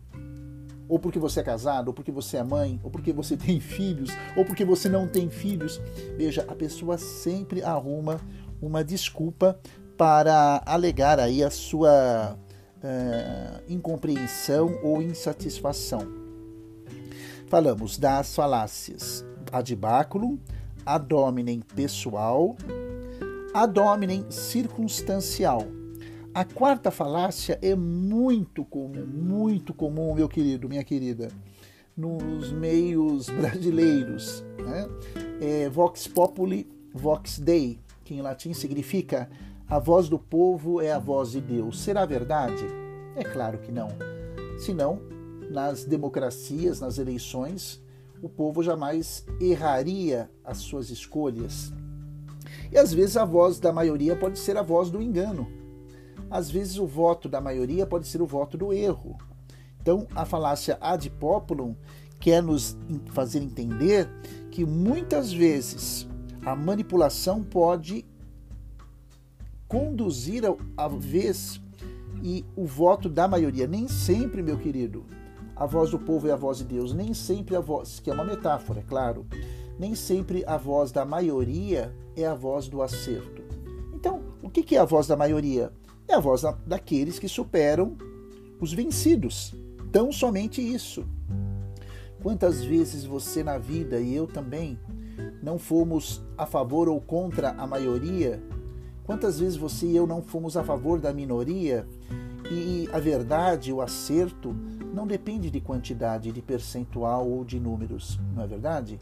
ou 0.89 0.99
porque 0.99 1.19
você 1.19 1.41
é 1.41 1.43
casado, 1.43 1.89
ou 1.89 1.95
porque 1.95 2.11
você 2.11 2.37
é 2.39 2.43
mãe, 2.43 2.81
ou 2.83 2.91
porque 2.91 3.13
você 3.13 3.37
tem 3.39 3.61
filhos, 3.61 4.11
ou 4.37 4.45
porque 4.45 4.65
você 4.65 4.89
não 4.89 5.07
tem 5.07 5.29
filhos. 5.29 5.81
Veja, 6.17 6.45
a 6.49 6.55
pessoa 6.55 6.99
sempre 6.99 7.63
arruma 7.63 8.21
uma 8.61 8.83
desculpa 8.85 9.59
para 9.97 10.63
alegar 10.65 11.19
aí 11.19 11.43
a 11.43 11.51
sua 11.51 12.37
uh, 12.79 13.63
incompreensão 13.69 14.79
ou 14.83 15.03
insatisfação. 15.03 16.07
Falamos 17.49 17.97
das 17.97 18.35
falácias 18.35 19.25
ad 19.53 19.75
baculum, 19.75 20.39
ad 20.85 21.13
hominem 21.15 21.61
pessoal, 21.61 22.57
ad 23.55 23.79
hominem 23.81 24.31
circunstancial. 24.31 25.78
A 26.39 26.45
quarta 26.45 26.93
falácia 26.93 27.59
é 27.61 27.75
muito 27.75 28.65
comum, 28.65 29.05
muito 29.05 29.75
comum, 29.75 30.15
meu 30.15 30.29
querido, 30.29 30.69
minha 30.69 30.85
querida, 30.85 31.33
nos 31.97 32.53
meios 32.53 33.29
brasileiros. 33.29 34.45
Né? 34.57 34.89
É, 35.41 35.69
vox 35.69 36.07
populi, 36.07 36.71
vox 36.95 37.41
dei, 37.41 37.81
que 38.05 38.15
em 38.15 38.23
latim 38.23 38.53
significa 38.53 39.29
a 39.69 39.81
voz 39.81 40.09
do 40.09 40.17
povo 40.17 40.81
é 40.81 40.93
a 40.93 40.99
voz 41.01 41.33
de 41.33 41.41
Deus. 41.41 41.81
Será 41.81 42.07
verdade? 42.07 42.65
É 43.17 43.25
claro 43.25 43.59
que 43.59 43.73
não. 43.73 43.89
Senão, 44.61 45.03
nas 45.51 45.85
democracias, 45.85 46.79
nas 46.79 46.99
eleições, 46.99 47.83
o 48.23 48.29
povo 48.29 48.63
jamais 48.63 49.27
erraria 49.41 50.31
as 50.45 50.59
suas 50.59 50.89
escolhas. 50.89 51.73
E 52.71 52.79
às 52.79 52.95
vezes 52.95 53.17
a 53.17 53.25
voz 53.25 53.59
da 53.59 53.73
maioria 53.73 54.15
pode 54.15 54.39
ser 54.39 54.57
a 54.57 54.63
voz 54.63 54.89
do 54.89 55.03
engano. 55.03 55.58
Às 56.31 56.51
vezes 56.51 56.79
o 56.79 56.87
voto 56.87 57.29
da 57.29 57.41
maioria 57.41 57.87
pode 57.87 58.07
ser 58.07 58.21
o 58.21 58.27
voto 58.27 58.57
do 58.57 58.73
erro. 58.73 59.17
Então, 59.81 60.07
a 60.15 60.25
falácia 60.25 60.77
ad 60.81 61.09
populum 61.11 61.75
quer 62.21 62.43
nos 62.43 62.77
fazer 63.13 63.41
entender 63.41 64.09
que 64.51 64.65
muitas 64.65 65.33
vezes 65.33 66.07
a 66.45 66.55
manipulação 66.55 67.43
pode 67.43 68.05
conduzir 69.67 70.43
a 70.77 70.89
vez 70.89 71.61
e 72.23 72.45
o 72.57 72.65
voto 72.65 73.09
da 73.09 73.29
maioria. 73.29 73.67
Nem 73.67 73.87
sempre, 73.87 74.43
meu 74.43 74.59
querido, 74.59 75.07
a 75.55 75.67
voz 75.67 75.91
do 75.91 75.99
povo 75.99 76.29
é 76.29 76.33
a 76.33 76.37
voz 76.37 76.59
de 76.59 76.65
Deus. 76.65 76.93
Nem 76.93 77.15
sempre 77.15 77.55
a 77.57 77.61
voz, 77.61 78.01
que 78.01 78.11
é 78.11 78.15
uma 78.15 78.25
metáfora, 78.25 78.81
é 78.81 78.83
claro. 78.83 79.27
Nem 79.79 79.95
sempre 79.95 80.45
a 80.47 80.57
voz 80.57 80.91
da 80.91 81.05
maioria 81.05 81.95
é 82.17 82.27
a 82.27 82.35
voz 82.35 82.69
do 82.69 82.83
acerto. 82.83 83.43
Então, 83.95 84.23
o 84.43 84.51
que 84.51 84.77
é 84.77 84.79
a 84.79 84.85
voz 84.85 85.07
da 85.07 85.17
maioria? 85.17 85.73
É 86.09 86.15
a 86.15 86.21
voz 86.21 86.43
daqueles 86.67 87.19
que 87.19 87.29
superam 87.29 87.97
os 88.61 88.73
vencidos. 88.73 89.55
Tão 89.93 90.11
somente 90.11 90.61
isso. 90.61 91.07
Quantas 92.23 92.65
vezes 92.65 93.05
você 93.05 93.45
na 93.45 93.59
vida 93.59 94.01
e 94.01 94.15
eu 94.15 94.27
também 94.27 94.79
não 95.43 95.59
fomos 95.59 96.23
a 96.37 96.47
favor 96.47 96.89
ou 96.89 97.01
contra 97.01 97.51
a 97.51 97.67
maioria 97.67 98.43
Quantas 99.09 99.41
vezes 99.41 99.57
você 99.57 99.87
e 99.87 99.97
eu 99.97 100.07
não 100.07 100.21
fomos 100.21 100.55
a 100.55 100.63
favor 100.63 101.01
da 101.01 101.15
minoria? 101.15 101.89
E 102.53 102.87
a 102.93 102.99
verdade, 102.99 103.73
o 103.73 103.81
acerto, 103.81 104.55
não 104.93 105.07
depende 105.07 105.51
de 105.51 105.63
quantidade, 105.63 106.31
de 106.31 106.43
percentual 106.43 107.27
ou 107.27 107.43
de 107.43 107.59
números, 107.59 108.21
não 108.35 108.43
é 108.43 108.47
verdade? 108.47 109.01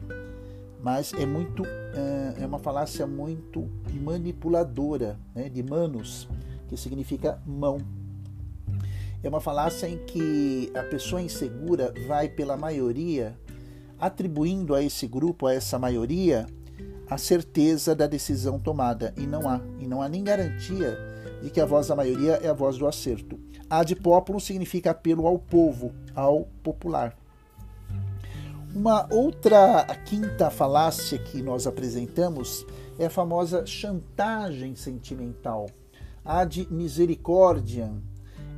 Mas 0.80 1.12
é 1.12 1.26
muito 1.26 1.64
é, 1.66 2.36
é 2.40 2.46
uma 2.46 2.60
falácia 2.60 3.04
muito 3.04 3.68
manipuladora, 4.00 5.18
né? 5.34 5.48
de 5.48 5.60
manos, 5.64 6.28
que 6.68 6.76
significa 6.76 7.40
mão. 7.46 7.78
É 9.22 9.28
uma 9.28 9.40
falácia 9.40 9.88
em 9.88 9.98
que 9.98 10.70
a 10.74 10.82
pessoa 10.82 11.22
insegura 11.22 11.92
vai 12.06 12.28
pela 12.28 12.56
maioria, 12.56 13.38
atribuindo 13.98 14.74
a 14.74 14.82
esse 14.82 15.06
grupo, 15.06 15.46
a 15.46 15.54
essa 15.54 15.78
maioria, 15.78 16.46
a 17.08 17.16
certeza 17.16 17.94
da 17.94 18.06
decisão 18.06 18.58
tomada 18.58 19.14
e 19.16 19.26
não 19.26 19.48
há 19.48 19.60
e 19.78 19.86
não 19.86 20.02
há 20.02 20.08
nem 20.08 20.24
garantia 20.24 20.98
de 21.42 21.50
que 21.50 21.60
a 21.60 21.66
voz 21.66 21.86
da 21.86 21.96
maioria 21.96 22.34
é 22.42 22.48
a 22.48 22.52
voz 22.52 22.76
do 22.76 22.86
acerto. 22.86 23.38
Ad 23.68 23.94
populum 23.96 24.40
significa 24.40 24.90
apelo 24.90 25.26
ao 25.26 25.38
povo, 25.38 25.92
ao 26.14 26.44
popular. 26.62 27.16
Uma 28.74 29.08
outra 29.10 29.84
quinta 30.04 30.50
falácia 30.50 31.18
que 31.18 31.40
nós 31.40 31.66
apresentamos 31.66 32.66
é 32.98 33.06
a 33.06 33.10
famosa 33.10 33.64
chantagem 33.64 34.74
sentimental. 34.74 35.66
Ad 36.26 36.66
misericordiam 36.70 38.02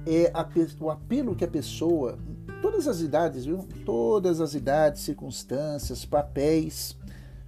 é 0.06 0.32
o 0.80 0.90
apelo 0.90 1.36
que 1.36 1.44
a 1.44 1.48
pessoa, 1.48 2.18
todas 2.62 2.88
as 2.88 3.00
idades, 3.00 3.44
viu? 3.44 3.68
Todas 3.84 4.40
as 4.40 4.54
idades, 4.54 5.02
circunstâncias, 5.02 6.06
papéis, 6.06 6.96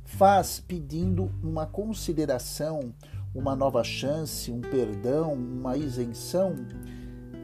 faz 0.04 0.60
pedindo 0.60 1.30
uma 1.42 1.64
consideração, 1.66 2.92
uma 3.34 3.56
nova 3.56 3.82
chance, 3.82 4.50
um 4.50 4.60
perdão, 4.60 5.32
uma 5.32 5.76
isenção 5.76 6.54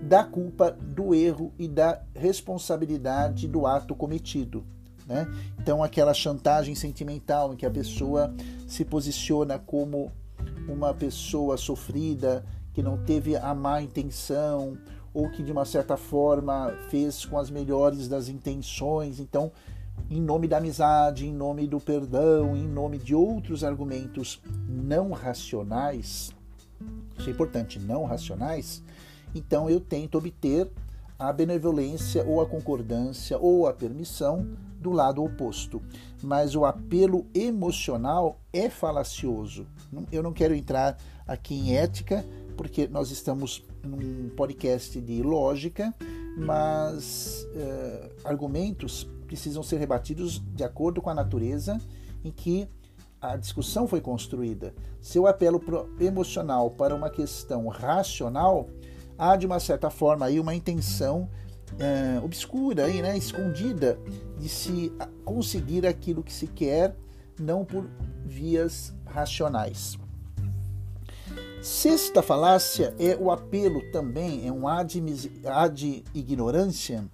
da 0.02 0.22
culpa 0.22 0.70
do 0.70 1.14
erro 1.14 1.54
e 1.58 1.66
da 1.66 2.02
responsabilidade 2.14 3.48
do 3.48 3.66
ato 3.66 3.94
cometido. 3.94 4.64
Né? 5.06 5.26
Então, 5.58 5.82
aquela 5.82 6.12
chantagem 6.12 6.74
sentimental 6.74 7.54
em 7.54 7.56
que 7.56 7.64
a 7.64 7.70
pessoa 7.70 8.34
se 8.66 8.84
posiciona 8.84 9.58
como 9.58 10.12
uma 10.68 10.92
pessoa 10.92 11.56
sofrida, 11.56 12.44
que 12.76 12.82
não 12.82 12.98
teve 12.98 13.34
a 13.34 13.54
má 13.54 13.80
intenção, 13.80 14.76
ou 15.14 15.30
que 15.30 15.42
de 15.42 15.50
uma 15.50 15.64
certa 15.64 15.96
forma 15.96 16.74
fez 16.90 17.24
com 17.24 17.38
as 17.38 17.48
melhores 17.48 18.06
das 18.06 18.28
intenções. 18.28 19.18
Então, 19.18 19.50
em 20.10 20.20
nome 20.20 20.46
da 20.46 20.58
amizade, 20.58 21.26
em 21.26 21.32
nome 21.32 21.66
do 21.66 21.80
perdão, 21.80 22.54
em 22.54 22.68
nome 22.68 22.98
de 22.98 23.14
outros 23.14 23.64
argumentos 23.64 24.42
não 24.68 25.12
racionais, 25.12 26.34
isso 27.18 27.30
é 27.30 27.32
importante, 27.32 27.78
não 27.78 28.04
racionais, 28.04 28.82
então 29.34 29.70
eu 29.70 29.80
tento 29.80 30.18
obter 30.18 30.70
a 31.18 31.32
benevolência 31.32 32.26
ou 32.26 32.42
a 32.42 32.46
concordância 32.46 33.38
ou 33.38 33.66
a 33.66 33.72
permissão 33.72 34.46
do 34.78 34.90
lado 34.90 35.24
oposto. 35.24 35.80
Mas 36.22 36.54
o 36.54 36.66
apelo 36.66 37.24
emocional 37.34 38.38
é 38.52 38.68
falacioso. 38.68 39.66
Eu 40.12 40.22
não 40.22 40.34
quero 40.34 40.54
entrar 40.54 40.98
aqui 41.26 41.54
em 41.54 41.74
ética, 41.74 42.22
porque 42.56 42.88
nós 42.88 43.10
estamos 43.10 43.64
num 43.84 44.30
podcast 44.30 45.00
de 45.00 45.22
lógica, 45.22 45.94
mas 46.36 47.46
uh, 47.54 48.28
argumentos 48.28 49.08
precisam 49.26 49.62
ser 49.62 49.78
rebatidos 49.78 50.42
de 50.54 50.64
acordo 50.64 51.02
com 51.02 51.10
a 51.10 51.14
natureza 51.14 51.78
em 52.24 52.30
que 52.30 52.68
a 53.20 53.36
discussão 53.36 53.86
foi 53.88 54.00
construída. 54.00 54.74
Se 55.00 55.18
eu 55.18 55.26
apelo 55.26 55.60
emocional 56.00 56.70
para 56.70 56.94
uma 56.94 57.10
questão 57.10 57.66
racional, 57.68 58.68
há 59.18 59.36
de 59.36 59.46
uma 59.46 59.58
certa 59.58 59.90
forma 59.90 60.26
aí 60.26 60.38
uma 60.38 60.54
intenção 60.54 61.28
é, 61.78 62.20
obscura, 62.22 62.84
aí, 62.84 63.02
né, 63.02 63.16
escondida, 63.16 63.98
de 64.38 64.48
se 64.48 64.92
conseguir 65.24 65.86
aquilo 65.86 66.22
que 66.22 66.32
se 66.32 66.46
quer, 66.46 66.96
não 67.38 67.64
por 67.64 67.88
vias 68.24 68.94
racionais. 69.04 69.98
Sexta 71.66 72.22
falácia 72.22 72.94
é 72.96 73.16
o 73.16 73.28
apelo 73.28 73.82
também, 73.90 74.46
é 74.46 74.52
um 74.52 74.68
ad, 74.68 75.02
ad 75.44 76.04
ignorância, 76.14 77.04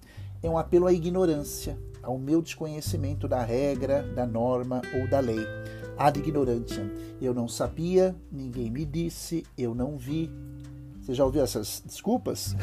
é 0.43 0.47
um 0.47 0.59
apelo 0.59 0.85
à 0.85 0.93
ignorância 0.93 1.75
ao 2.03 2.19
meu 2.19 2.39
desconhecimento 2.39 3.27
da 3.27 3.43
regra, 3.43 4.03
da 4.03 4.27
norma 4.27 4.83
ou 4.93 5.09
da 5.09 5.19
lei. 5.19 5.43
Ad 5.97 6.19
ignorantiam. 6.19 6.87
Eu 7.19 7.33
não 7.33 7.47
sabia, 7.47 8.15
ninguém 8.31 8.69
me 8.69 8.85
disse, 8.85 9.43
eu 9.57 9.73
não 9.73 9.97
vi. 9.97 10.29
Você 11.01 11.15
já 11.15 11.25
ouviu 11.25 11.41
essas 11.41 11.81
desculpas? 11.83 12.55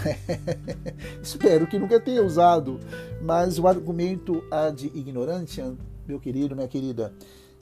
Espero 1.20 1.66
que 1.66 1.76
nunca 1.76 1.98
tenha 1.98 2.24
usado, 2.24 2.78
mas 3.20 3.58
o 3.58 3.66
argumento 3.66 4.44
ad 4.48 4.86
ignorantia, 4.94 5.74
meu 6.06 6.20
querido, 6.20 6.54
minha 6.54 6.68
querida, 6.68 7.12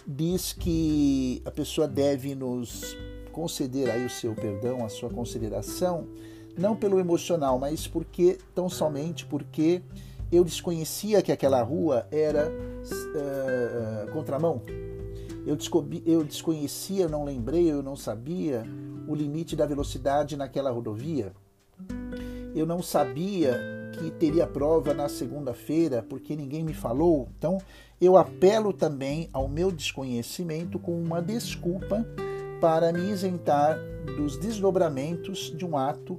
diz 0.07 0.53
que 0.53 1.41
a 1.47 1.51
pessoa 1.51 1.89
deve 1.89 2.35
nos 2.35 2.95
conceder 3.39 3.89
aí 3.89 4.05
o 4.05 4.11
seu 4.11 4.35
perdão, 4.35 4.85
a 4.85 4.89
sua 4.89 5.09
consideração, 5.09 6.09
não 6.59 6.75
pelo 6.75 6.99
emocional, 6.99 7.57
mas 7.57 7.87
porque 7.87 8.37
tão 8.53 8.69
somente 8.69 9.25
porque 9.25 9.81
eu 10.33 10.43
desconhecia 10.43 11.23
que 11.23 11.31
aquela 11.31 11.63
rua 11.63 12.05
era 12.11 12.51
uh, 12.51 14.13
contramão. 14.13 14.61
Eu, 15.47 15.55
descobri, 15.55 16.03
eu 16.05 16.25
desconhecia, 16.25 17.05
eu 17.05 17.09
não 17.09 17.25
lembrei, 17.25 17.71
eu 17.71 17.81
não 17.81 17.95
sabia 17.95 18.65
o 19.07 19.15
limite 19.15 19.55
da 19.55 19.65
velocidade 19.65 20.37
naquela 20.37 20.73
rodovia. 20.73 21.33
Eu 22.57 22.67
não 22.67 22.83
sabia 22.83 23.57
que 23.93 24.11
teria 24.11 24.49
prova 24.49 24.93
na 24.93 25.09
segunda-feira 25.09 26.05
porque 26.09 26.35
ninguém 26.35 26.65
me 26.65 26.75
falou. 26.75 27.29
Então, 27.39 27.59
eu 28.01 28.17
apelo 28.17 28.73
também 28.73 29.31
ao 29.33 29.49
meu 29.49 29.71
desconhecimento 29.71 30.77
com 30.81 31.01
uma 31.01 31.23
desculpa 31.23 32.05
para 32.61 32.93
me 32.93 33.11
isentar 33.11 33.79
dos 34.17 34.37
desdobramentos 34.37 35.55
de 35.57 35.65
um 35.65 35.77
ato 35.77 36.15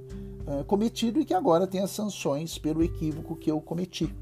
uh, 0.46 0.64
cometido 0.64 1.20
e 1.20 1.24
que 1.24 1.34
agora 1.34 1.68
as 1.82 1.90
sanções 1.90 2.58
pelo 2.58 2.82
equívoco 2.82 3.36
que 3.36 3.50
eu 3.50 3.60
cometi. 3.60 4.14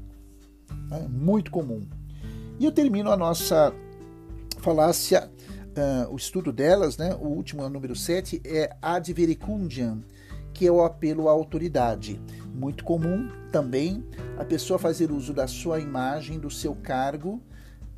É 0.91 1.07
muito 1.07 1.51
comum. 1.51 1.85
E 2.59 2.65
eu 2.65 2.71
termino 2.71 3.11
a 3.11 3.17
nossa 3.17 3.73
falácia 4.59 5.29
uh, 5.69 6.13
o 6.13 6.15
estudo 6.15 6.51
delas, 6.51 6.97
né, 6.97 7.15
o 7.15 7.27
último, 7.27 7.67
número 7.69 7.95
7, 7.95 8.41
é 8.45 8.75
ad 8.81 9.11
vericundiam, 9.13 10.03
que 10.53 10.67
é 10.67 10.71
o 10.71 10.83
apelo 10.83 11.29
à 11.29 11.31
autoridade. 11.31 12.21
Muito 12.53 12.83
comum 12.83 13.29
também 13.51 14.03
a 14.37 14.43
pessoa 14.43 14.77
fazer 14.77 15.11
uso 15.11 15.33
da 15.33 15.47
sua 15.47 15.79
imagem, 15.79 16.39
do 16.39 16.49
seu 16.49 16.75
cargo, 16.75 17.41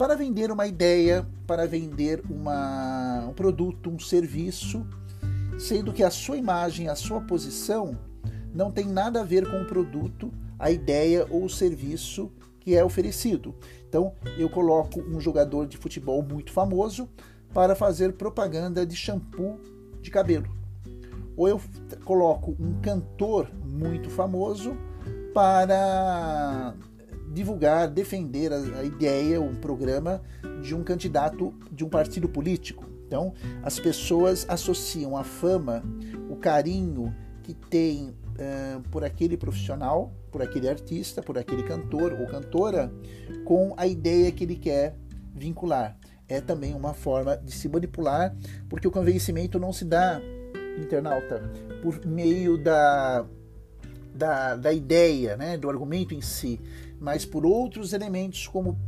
para 0.02 0.16
vender 0.16 0.52
uma 0.52 0.66
ideia, 0.66 1.28
para 1.46 1.68
vender 1.68 2.24
uma, 2.28 3.24
um 3.30 3.34
produto, 3.34 3.88
um 3.88 4.00
serviço, 4.00 4.84
sendo 5.60 5.94
que 5.94 6.02
a 6.02 6.10
sua 6.10 6.38
imagem, 6.38 6.88
a 6.88 6.96
sua 6.96 7.22
posição 7.22 7.96
não 8.52 8.72
tem 8.72 8.88
nada 8.88 9.22
a 9.22 9.24
ver 9.24 9.48
com 9.48 9.62
o 9.62 9.68
produto, 9.68 10.34
a 10.58 10.72
ideia 10.72 11.28
ou 11.30 11.46
o 11.46 11.50
serviço 11.50 12.32
que 12.60 12.76
é 12.76 12.84
oferecido. 12.84 13.54
Então, 13.88 14.14
eu 14.40 14.50
coloco 14.50 15.02
um 15.02 15.22
jogador 15.22 15.68
de 15.68 15.78
futebol 15.78 16.24
muito 16.24 16.52
famoso 16.52 17.08
para 17.54 17.76
fazer 17.76 18.14
propaganda 18.14 18.84
de 18.88 18.96
shampoo 18.96 19.60
de 20.02 20.10
cabelo. 20.10 20.50
Ou 21.38 21.48
eu 21.48 21.62
coloco 22.06 22.56
um 22.60 22.82
cantor 22.82 23.52
muito 23.64 24.10
famoso 24.10 24.76
para 25.32 26.74
divulgar, 27.32 27.88
defender 27.90 28.52
a, 28.52 28.84
ideia, 28.84 29.40
um 29.42 29.56
programa 29.56 30.22
de 30.62 30.76
um 30.76 30.84
candidato 30.84 31.54
de 31.72 31.84
um 31.84 31.90
partido 31.90 32.28
político. 32.28 32.86
Então, 33.08 33.34
as 33.64 33.80
pessoas 33.80 34.46
associam 34.48 35.18
a 35.18 35.24
fama, 35.24 35.84
o 36.30 36.36
carinho 36.36 37.14
que 37.44 37.54
tem 37.54 38.10
uh, 38.10 38.82
por 38.90 39.04
aquele 39.04 39.36
profissional, 39.36 40.14
por 40.32 40.42
aquele 40.42 40.70
artista, 40.70 41.22
por 41.22 41.38
aquele 41.38 41.64
cantor 41.64 42.14
ou 42.14 42.26
cantora, 42.28 42.92
com 43.44 43.74
a 43.76 43.86
ideia 43.86 44.32
que 44.32 44.44
ele 44.44 44.56
quer 44.56 44.96
vincular 45.34 45.98
é 46.32 46.40
também 46.40 46.74
uma 46.74 46.94
forma 46.94 47.36
de 47.36 47.52
se 47.52 47.68
manipular, 47.68 48.34
porque 48.70 48.88
o 48.88 48.92
convencimento 48.92 49.60
não 49.60 49.74
se 49.74 49.84
dá, 49.84 50.22
internauta, 50.80 51.52
por 51.82 52.06
meio 52.06 52.58
da, 52.58 53.26
da, 54.16 54.56
da 54.56 54.72
ideia, 54.72 55.36
né, 55.36 55.58
do 55.58 55.70
argumento 55.70 56.14
em 56.14 56.22
si, 56.22 56.60
mas 57.02 57.26
por 57.26 57.46
outros 57.46 57.94
elementos, 57.94 58.48
como 58.48 58.80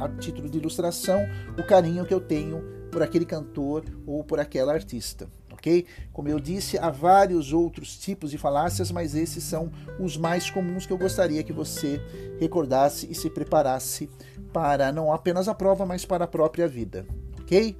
a 0.00 0.08
título 0.08 0.48
de 0.48 0.58
ilustração, 0.58 1.20
o 1.58 1.62
carinho 1.62 2.06
que 2.06 2.14
eu 2.14 2.20
tenho 2.20 2.64
por 2.90 3.02
aquele 3.02 3.26
cantor 3.26 3.84
ou 4.06 4.24
por 4.24 4.40
aquela 4.40 4.72
artista. 4.72 5.28
ok? 5.52 5.86
Como 6.12 6.28
eu 6.28 6.40
disse, 6.40 6.78
há 6.78 6.90
vários 6.90 7.52
outros 7.52 7.96
tipos 7.98 8.30
de 8.30 8.38
falácias, 8.38 8.90
mas 8.90 9.14
esses 9.14 9.44
são 9.44 9.70
os 10.00 10.16
mais 10.16 10.50
comuns 10.50 10.86
que 10.86 10.92
eu 10.92 10.98
gostaria 10.98 11.42
que 11.44 11.52
você 11.52 12.00
recordasse 12.40 13.06
e 13.10 13.14
se 13.14 13.28
preparasse 13.28 14.08
para 14.52 14.90
não 14.90 15.12
apenas 15.12 15.46
a 15.46 15.54
prova, 15.54 15.84
mas 15.84 16.04
para 16.04 16.24
a 16.24 16.28
própria 16.28 16.66
vida, 16.66 17.06
ok? 17.40 17.76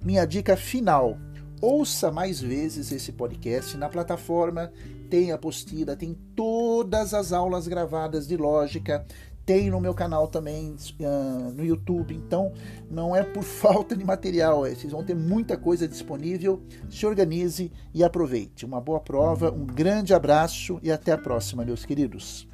Minha 0.00 0.24
dica 0.24 0.56
final: 0.56 1.18
ouça 1.60 2.10
mais 2.12 2.40
vezes 2.40 2.92
esse 2.92 3.12
podcast 3.12 3.76
na 3.76 3.88
plataforma. 3.88 4.72
Tem 5.08 5.32
apostila, 5.32 5.96
tem 5.96 6.14
todas 6.34 7.14
as 7.14 7.32
aulas 7.32 7.66
gravadas 7.66 8.26
de 8.26 8.36
lógica, 8.36 9.06
tem 9.48 9.70
no 9.70 9.80
meu 9.80 9.94
canal 9.94 10.28
também 10.28 10.76
uh, 11.00 11.52
no 11.54 11.64
YouTube. 11.64 12.14
Então, 12.14 12.52
não 12.90 13.16
é 13.16 13.22
por 13.22 13.42
falta 13.44 13.96
de 13.96 14.04
material, 14.04 14.66
é, 14.66 14.74
vocês 14.74 14.92
vão 14.92 15.02
ter 15.02 15.14
muita 15.14 15.56
coisa 15.56 15.88
disponível. 15.88 16.62
Se 16.90 17.06
organize 17.06 17.72
e 17.94 18.04
aproveite. 18.04 18.66
Uma 18.66 18.80
boa 18.80 19.00
prova, 19.00 19.50
um 19.50 19.64
grande 19.64 20.12
abraço 20.12 20.78
e 20.82 20.92
até 20.92 21.12
a 21.12 21.18
próxima, 21.18 21.64
meus 21.64 21.86
queridos. 21.86 22.46